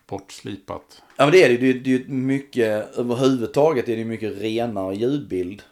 [0.06, 1.02] bortslipat.
[1.16, 1.56] Ja men det är det.
[1.56, 5.62] Det är, det är ju mycket, överhuvudtaget är det mycket renare ljudbild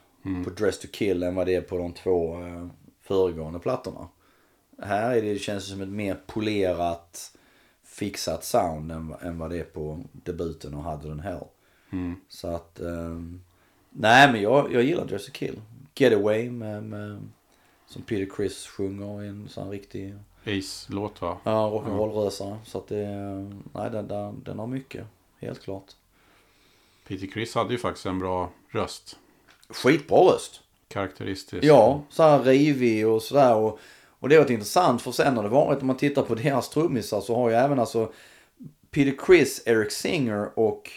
[0.45, 2.67] på Dress to Kill än vad det är på de två eh,
[3.03, 4.09] föregående plattorna.
[4.83, 7.33] Här är det, känns det som ett mer polerat,
[7.85, 11.21] fixat sound än, än vad det är på debuten och Hade den
[11.93, 12.15] Hell.
[12.29, 13.41] Så att, ehm,
[13.91, 15.61] nej men jag, jag gillar Dress to Kill.
[15.95, 17.29] Getaway med, med,
[17.87, 20.15] som Peter Criss sjunger i en sån riktig
[20.45, 21.39] Ace-låt va?
[21.45, 22.57] Ja, rock'n'roll-rösare.
[22.65, 23.07] Så att det,
[23.73, 25.07] nej den, den, den har mycket.
[25.41, 25.93] Helt klart.
[27.09, 29.19] Peter Criss hade ju faktiskt en bra röst.
[29.69, 30.61] Skitbra röst.
[30.89, 31.65] Karaktäristisk.
[31.65, 33.55] Ja, så här rivig och sådär.
[33.55, 33.79] Och,
[34.09, 36.69] och det har varit intressant för sen har det varit, om man tittar på deras
[36.69, 38.13] trummisar så har ju även alltså
[38.91, 40.91] Peter Criss, Eric Singer och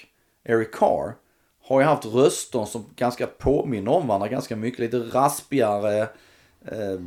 [0.45, 1.15] Eric Carr
[1.61, 4.79] har ju haft röster som ganska påminner om varandra ganska mycket.
[4.79, 6.01] Lite raspigare,
[6.65, 6.99] eh,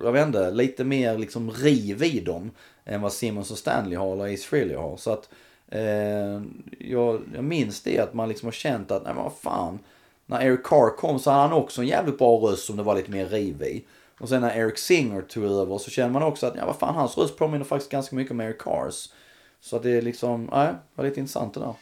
[0.00, 2.50] jag vet inte, lite mer liksom riv i dem
[2.84, 4.96] än vad Simmons och Stanley har eller Ace Frehley har.
[4.96, 5.28] Så att
[5.68, 6.42] eh,
[6.78, 9.78] jag, jag minns det att man liksom har känt att, nej men vad fan.
[10.26, 12.94] När Eric Carr kom så hade han också en jävligt bra röst som det var
[12.94, 13.84] lite mer riv i.
[14.20, 16.94] Och sen när Eric Singer tog över så känner man också att, ja vad fan,
[16.94, 19.08] hans röst påminner faktiskt ganska mycket om Eric Carrs.
[19.60, 21.74] Så att det är liksom, nej, det var lite intressant det där.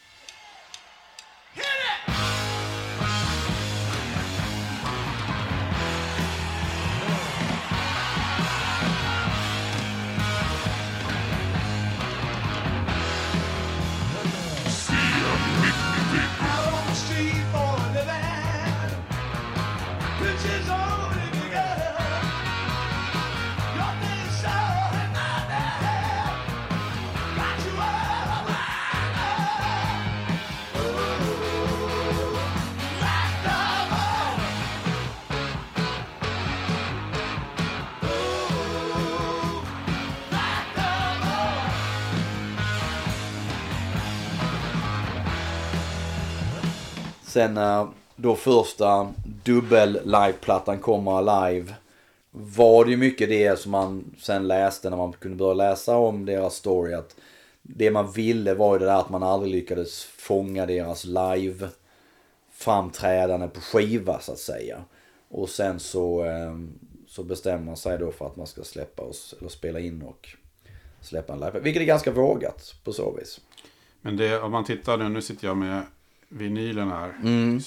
[47.32, 49.12] Sen när då första
[49.44, 51.74] dubbel liveplattan kommer live
[52.30, 56.26] var det ju mycket det som man sen läste när man kunde börja läsa om
[56.26, 56.94] deras story.
[56.94, 57.16] Att
[57.62, 61.68] det man ville var ju det där att man aldrig lyckades fånga deras live
[62.52, 64.84] framträdande på skiva så att säga.
[65.28, 66.56] Och sen så, eh,
[67.08, 70.28] så bestämmer man sig då för att man ska släppa oss, eller spela in och
[71.00, 71.60] släppa en live.
[71.60, 73.40] Vilket är ganska vågat på så vis.
[74.00, 75.82] Men det, om man tittar nu, nu sitter jag med
[76.32, 77.14] vinylen här.
[77.22, 77.60] Mm.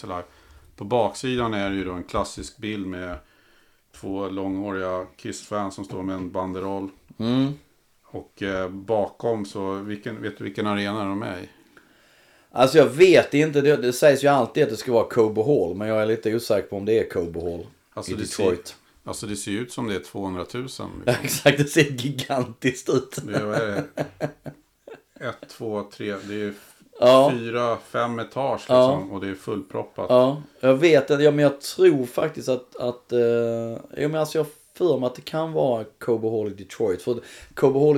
[0.76, 3.18] På baksidan är det ju då en klassisk bild med
[3.96, 6.90] två långhåriga Kiss-fans som står med en banderoll.
[7.18, 7.54] Mm.
[8.04, 11.50] Och eh, bakom så, vilken, vet du vilken arena de är i?
[12.52, 15.76] Alltså jag vet inte, det, det sägs ju alltid att det ska vara Cobo Hall.
[15.76, 18.68] Men jag är lite osäker på om det är Cobo Hall Alltså i det Detroit.
[18.68, 18.76] ser,
[19.10, 20.64] alltså det ser ju ut som det är 200 000.
[20.64, 21.04] Liksom.
[21.06, 23.20] Ja, exakt, det ser gigantiskt ut.
[23.24, 24.06] Det är, vad är det?
[25.20, 26.54] Ett, två, tre, det är
[27.00, 27.32] Ja.
[27.32, 28.76] fyra, fem etage liksom.
[28.76, 29.08] Ja.
[29.12, 30.06] Och det är fullproppat.
[30.10, 31.24] Ja, jag vet det.
[31.24, 32.76] Ja, men jag tror faktiskt att...
[32.76, 33.20] att uh,
[33.96, 34.46] ja, men alltså jag
[34.78, 35.82] för mig att det kan vara
[36.48, 37.02] i Detroit.
[37.02, 37.22] För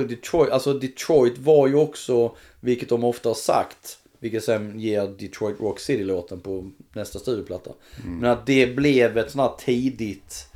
[0.00, 5.06] i Detroit, alltså Detroit var ju också, vilket de ofta har sagt, vilket sen ger
[5.06, 7.70] Detroit Rock City-låten på nästa studioplatta.
[8.04, 10.46] Men att det blev ett sånt här tidigt,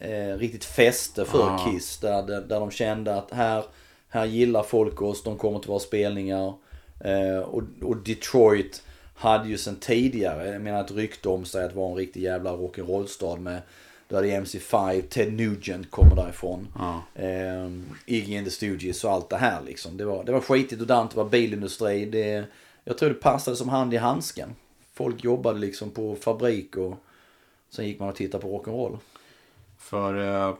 [0.00, 1.58] eh, riktigt fäste för Ah.
[1.58, 1.98] Kiss.
[1.98, 3.64] Där, där, där de kände att här,
[4.08, 6.54] här gillar folk oss, de kommer till våra spelningar.
[7.00, 8.82] Eh, och, och Detroit
[9.14, 12.52] hade ju sen tidigare, jag menar ett rykte om sig att vara en riktig jävla
[12.52, 13.60] rock'n'roll-stad med
[14.08, 16.68] då hade MC5, Ted Nugent kommer därifrån.
[16.78, 17.02] Ja.
[17.14, 17.70] Eh,
[18.06, 19.96] Iggy and the Stooges och allt det här liksom.
[19.96, 22.06] Det var, det var skitigt och dant, det var bilindustri.
[22.06, 22.44] Det,
[22.84, 24.54] jag tror det passade som hand i handsken.
[24.92, 26.94] Folk jobbade liksom på fabrik och
[27.70, 28.98] sen gick man och tittade på rock'n'roll.
[29.78, 30.54] För eh,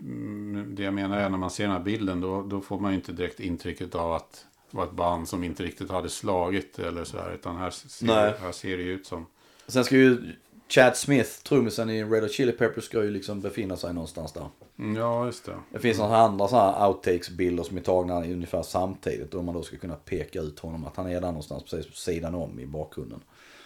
[0.00, 2.92] mm, det jag menar är när man ser den här bilden då, då får man
[2.92, 6.78] ju inte direkt intrycket av att det var ett band som inte riktigt hade slagit
[6.78, 7.34] eller så här.
[7.34, 8.34] Utan här ser, Nej.
[8.40, 9.26] här ser det ju ut som...
[9.66, 10.32] Sen ska ju
[10.68, 14.48] Chad Smith, trummisen i Red Hot Chili Peppers, ska ju liksom befinna sig någonstans där.
[14.78, 15.54] Mm, Ja, just det.
[15.72, 19.30] Det finns några andra sådana här outtakes-bilder som är tagna ungefär samtidigt.
[19.30, 21.96] Då man då ska kunna peka ut honom att han är där någonstans precis på
[21.96, 23.20] sidan om i bakgrunden.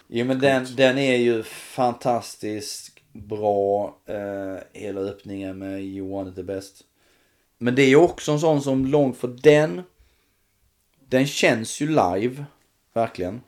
[0.08, 3.96] Jo men den, den är ju fantastiskt bra.
[4.06, 6.80] Eh, hela öppningen med You want it the best.
[7.58, 9.82] Men det är ju också en sån som långt för den.
[11.08, 12.44] Den känns ju live.
[12.92, 13.40] Verkligen.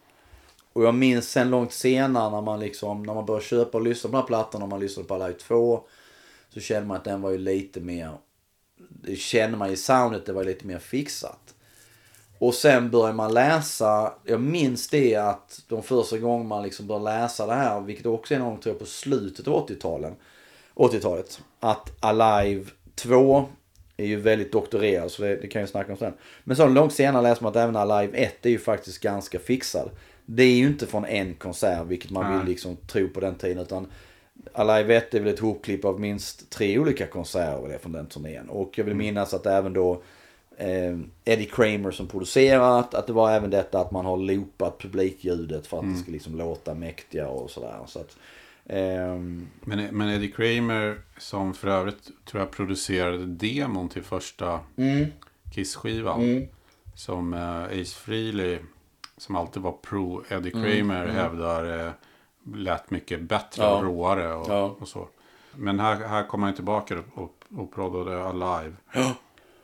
[0.73, 4.11] Och jag minns sen långt senare när man liksom, när man började köpa och lyssna
[4.11, 5.85] på den här plattan och man lyssnade på Alive 2.
[6.49, 8.13] Så kände man att den var ju lite mer,
[8.79, 11.55] det kände man i soundet, det var lite mer fixat.
[12.39, 17.05] Och sen började man läsa, jag minns det att de första gången man liksom började
[17.05, 20.15] läsa det här, vilket också är någon tror jag på slutet av 80-talen,
[20.75, 23.47] 80-talet, att Alive 2
[23.97, 26.13] är ju väldigt doktorerad så det, det kan jag snacka om sen.
[26.45, 29.91] Men så långt senare läser man att även Alive 1 är ju faktiskt ganska fixad.
[30.27, 32.39] Det är ju inte från en konsert, vilket man Nej.
[32.39, 33.87] vill liksom tro på den tiden, utan
[34.53, 38.49] Alive 1 är väl ett hopklipp av minst tre olika konserter det från den turnén.
[38.49, 40.03] Och jag vill minnas att även då
[40.57, 45.67] eh, Eddie Kramer som producerat, att det var även detta att man har loopat publikljudet
[45.67, 47.79] för att det ska liksom låta mäktiga och sådär.
[47.87, 48.17] Så att,
[48.69, 55.07] ehm, Men, men Eddie Kramer som för övrigt tror jag producerade demon till första Mm.
[55.55, 56.47] Kiss-skivan.
[56.95, 58.59] Som eh, Ace Frehley,
[59.17, 60.65] som alltid var pro Eddie Mm.
[60.65, 61.93] Kramer, hävdar eh,
[62.55, 63.77] lät mycket bättre Ja.
[63.77, 64.77] och råare och, Ja.
[64.81, 65.09] och så.
[65.55, 68.77] Men här, här kom han tillbaka och, och proddade Alive.
[68.93, 69.15] Ja.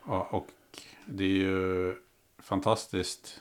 [0.07, 0.49] Ja, och
[1.07, 1.95] det är ju
[2.39, 3.41] fantastiskt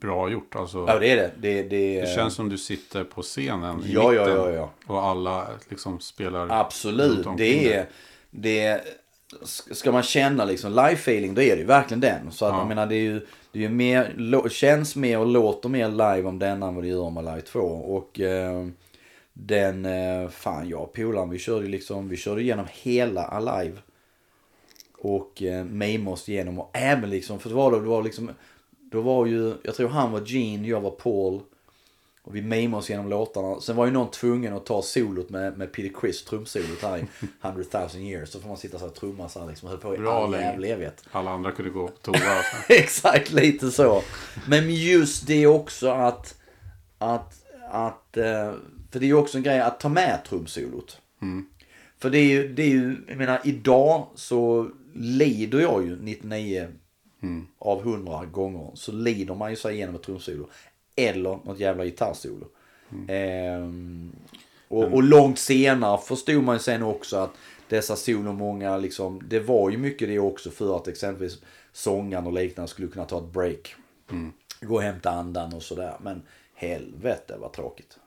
[0.00, 0.56] bra gjort.
[0.56, 1.30] Alltså, ja det är det.
[1.40, 4.36] Det, det, det känns som du sitter på scenen i Ja, ja, mitten.
[4.36, 4.70] ja, ja.
[4.86, 7.86] Och alla liksom spelar Absolut, det är,
[8.30, 8.80] det
[9.72, 12.30] Ska man känna liksom live-feeling då är det ju verkligen den.
[12.32, 12.58] Så att Ja.
[12.58, 16.22] jag menar det är ju, det är ju mer, känns mer och låter mer live
[16.22, 17.58] om den än vad det gör om Alive 2.
[17.68, 18.66] Och eh,
[19.32, 23.76] den, eh, fan jag och polaren vi körde ju liksom, vi körde igenom hela Alive.
[24.98, 28.30] Och eh, oss igenom och även liksom, för det var då, det var liksom,
[28.96, 31.40] då var ju, jag tror han var Gene, jag var Paul.
[32.22, 33.60] Och vi mimade oss igenom låtarna.
[33.60, 37.04] Sen var ju någon tvungen att ta solot med, med Peter Criss, trumsolot här i
[37.42, 38.28] 100 000 years.
[38.28, 39.68] Så får man sitta så här och trumma så här liksom.
[39.68, 41.04] Höll på i all jävla evighet.
[41.12, 42.42] Alla andra kunde gå på toa.
[42.68, 44.02] Exakt, lite så.
[44.48, 46.34] Men just det också att,
[46.98, 47.34] att,
[47.70, 48.52] att, eh,
[48.90, 51.00] för det är ju också en grej att ta med trumsolot.
[51.98, 56.68] För det är ju, det är ju, jag menar idag så lider jag ju 99
[57.58, 60.48] av 100 gånger så lider man ju sig igenom ett trumsolo.
[60.96, 62.46] Eller något jävla gitarrsolo.
[63.08, 64.12] Ehm,
[64.68, 67.30] och, och långt senare förstod man ju sen också att
[67.68, 71.38] dessa solo många liksom, det var ju mycket det också för att exempelvis
[71.72, 73.74] sångaren och liknande skulle kunna ta ett break.
[74.60, 75.96] Gå och hämta andan och sådär.
[76.00, 76.22] Men
[76.54, 77.98] helvete vad tråkigt.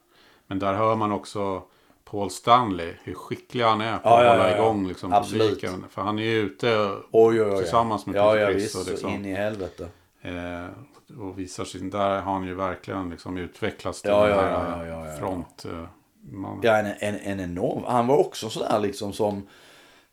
[0.46, 1.62] Men där hör man också
[2.10, 5.42] Paul Stanley, hur skicklig han är på Ja, att ja, hålla ja, igång liksom, Absolut.
[5.48, 5.84] publiken.
[5.90, 6.76] För han är ju ute
[7.10, 7.58] Oj, oj, oj.
[7.58, 9.88] tillsammans med ja, Peter ja, visst, och, liksom, in i helvete.
[10.22, 15.18] eh, och visar sin, där har han ju verkligen liksom utvecklats till Ja, den här
[15.18, 15.64] front...
[15.64, 15.84] Eh,
[16.30, 16.60] man.
[16.62, 17.84] Ja, en, en, en enorm.
[17.86, 19.46] Han var också sådär liksom som...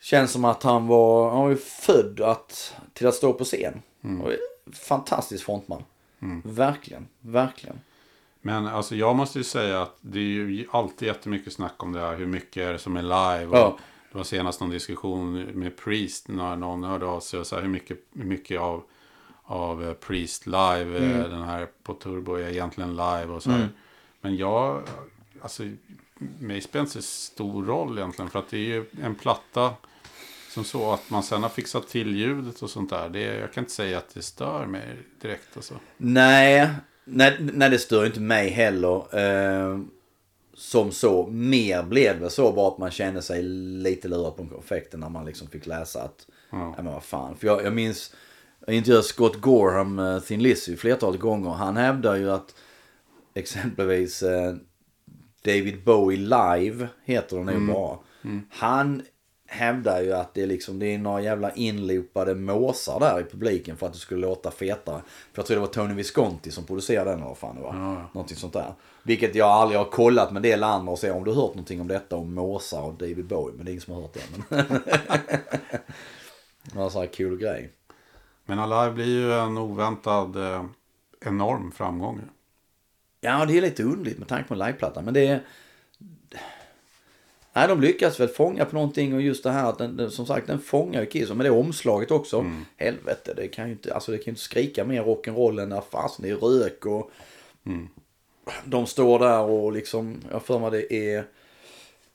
[0.01, 3.81] Känns som att han var, han var ju född att, till att stå på scen.
[4.03, 4.27] Mm.
[4.73, 5.83] Fantastisk frontman.
[6.43, 7.79] Verkligen, verkligen.
[8.47, 11.99] Men alltså jag måste ju säga att det är ju alltid jättemycket snack om det
[11.99, 12.15] här.
[12.15, 13.45] Hur mycket är det som är live?
[13.45, 13.77] Och Ja.
[14.11, 17.61] Det var senast någon diskussion med Priest när någon hörde av sig och så här,
[17.61, 18.83] hur mycket, mycket av,
[19.43, 21.29] av eh, Priest live, eh, Mm.
[21.29, 23.69] den här på Turbo är egentligen live och så här.
[24.21, 24.81] Men jag,
[25.41, 25.63] alltså
[26.39, 29.73] mig spelar inte så stor roll egentligen för att det är ju en platta
[30.49, 33.09] som så att man sen har fixat till ljudet och sånt där.
[33.09, 35.73] Det, jag kan inte säga att det stör mig direkt alltså.
[35.97, 36.69] Nej,
[37.07, 39.19] nej, nej det stör inte mig heller.
[39.19, 39.79] Eh,
[40.53, 41.27] som så.
[41.27, 45.25] Mer blev det så bara att man kände sig lite lurad på konfekten när man
[45.25, 46.73] liksom fick läsa att, Ja.
[46.77, 47.35] men vad fan.
[47.37, 48.13] För jag, jag minns,
[48.65, 51.49] jag intervjuade Scott Gorham, uh, Thin Lizzy, flertalet gånger.
[51.49, 52.55] Han hävdar ju att
[53.33, 54.53] exempelvis eh,
[55.43, 57.97] David Bowie live heter den ju bara.
[58.49, 59.01] Han
[59.47, 63.77] hävdar ju att det är liksom det är några jävla inloopade måsar där i publiken
[63.77, 65.01] för att det skulle låta fetare.
[65.05, 67.73] För jag tror det var Tony Visconti som producerade den eller vad fan det var.
[68.13, 68.73] Någonting sånt där.
[69.03, 71.81] Vilket jag aldrig har kollat med del andra och se om du har hört någonting
[71.81, 73.55] om detta om måsar och David Bowie.
[73.55, 74.23] Men det är ingen som har hört det.
[74.49, 74.57] Men...
[76.73, 77.69] det en sån här kul grej.
[78.45, 80.65] Men Alive blir ju en oväntad eh,
[81.25, 82.21] enorm framgång.
[83.21, 85.01] Ja, det är lite underligt med tanke på en liveplatta.
[85.01, 85.41] Men det är...
[87.57, 90.25] Nej, de lyckas väl fånga på någonting och just det här att den, den, som
[90.25, 91.29] sagt den fångar ju Kiss.
[91.29, 92.51] Men det omslaget också.
[92.77, 95.81] Helvete, det kan ju inte, alltså det kan ju inte skrika mer rock'n'roll än när
[95.81, 97.11] fasen det är rök och...
[98.65, 101.23] De står där och liksom, jag för mig det är...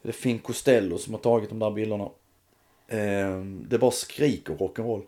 [0.03, 2.09] Det är Finn Costello som har tagit de där bilderna.
[2.89, 5.03] Eh, det bara skriker rock'n'roll.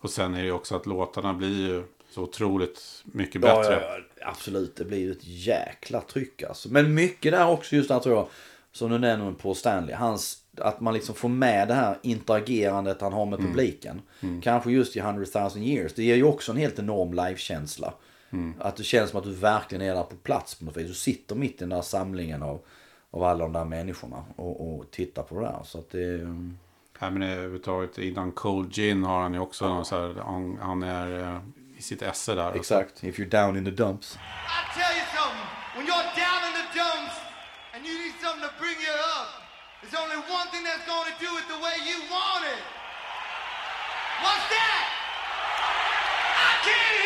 [0.00, 3.72] Och sen är det ju också att låtarna blir ju så otroligt mycket bättre.
[3.72, 6.68] Ja, ja, absolut, det blir ju ett jäkla tryck alltså.
[6.68, 8.28] Men mycket där också just där tror jag,
[8.76, 13.12] som du nämner på Stanley, hans, att man liksom får med det här interagerandet han
[13.12, 14.02] har med publiken.
[14.42, 17.94] Kanske just i 100 000 years, det ger ju också en helt enorm livekänsla.
[18.58, 20.88] Att det känns som att du verkligen är där på plats på något vis.
[20.88, 22.60] Du sitter mitt i den där samlingen av,
[23.10, 25.60] av alla de där människorna och, och tittar på det där.
[25.64, 26.18] Så att det...
[27.00, 30.82] Nej, men överhuvudtaget innan Cold Gin har han ju också någon så här, han, han
[30.82, 31.38] är eh,
[31.78, 32.52] i sitt esse där.
[32.52, 34.16] Exakt, if you're down in the dumps.
[34.16, 34.18] I
[34.80, 35.48] tell you something.
[35.76, 37.05] When you're down in the dumps
[37.86, 39.46] you need something to bring you up,
[39.80, 42.62] there's only one thing that's going to do it the way you want it.
[44.22, 44.82] What's that?
[46.34, 47.05] I can't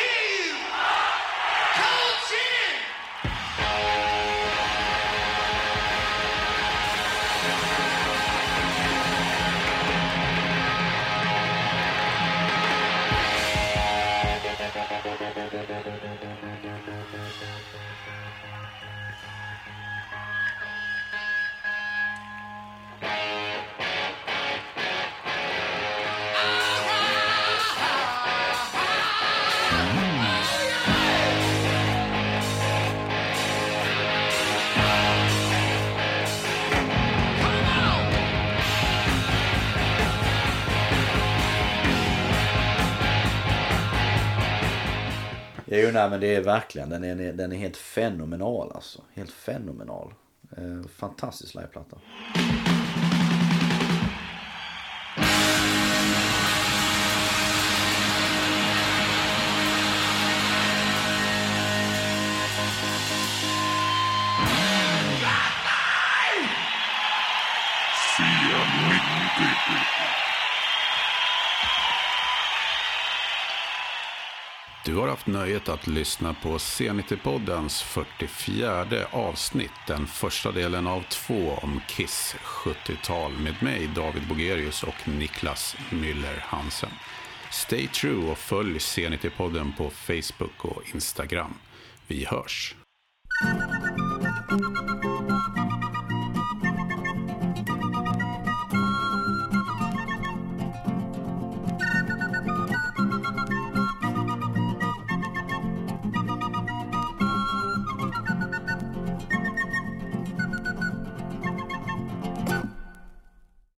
[45.73, 49.03] Jo, nej, men det är verkligen, den är, den är helt fenomenal alltså.
[49.15, 50.15] Helt fenomenal.
[50.57, 51.97] Eh, fantastisk liveplatta.
[75.11, 79.71] Haft nöjet att lyssna på Zenity-poddens 44 avsnitt.
[79.87, 86.41] Den första delen av två om Kiss 70-tal med mig, David Bogerius och Niklas Müller
[86.41, 86.91] Hansen.
[87.51, 91.55] Stay true och följ Zenity-podden på Facebook och Instagram.
[92.07, 92.75] Vi hörs!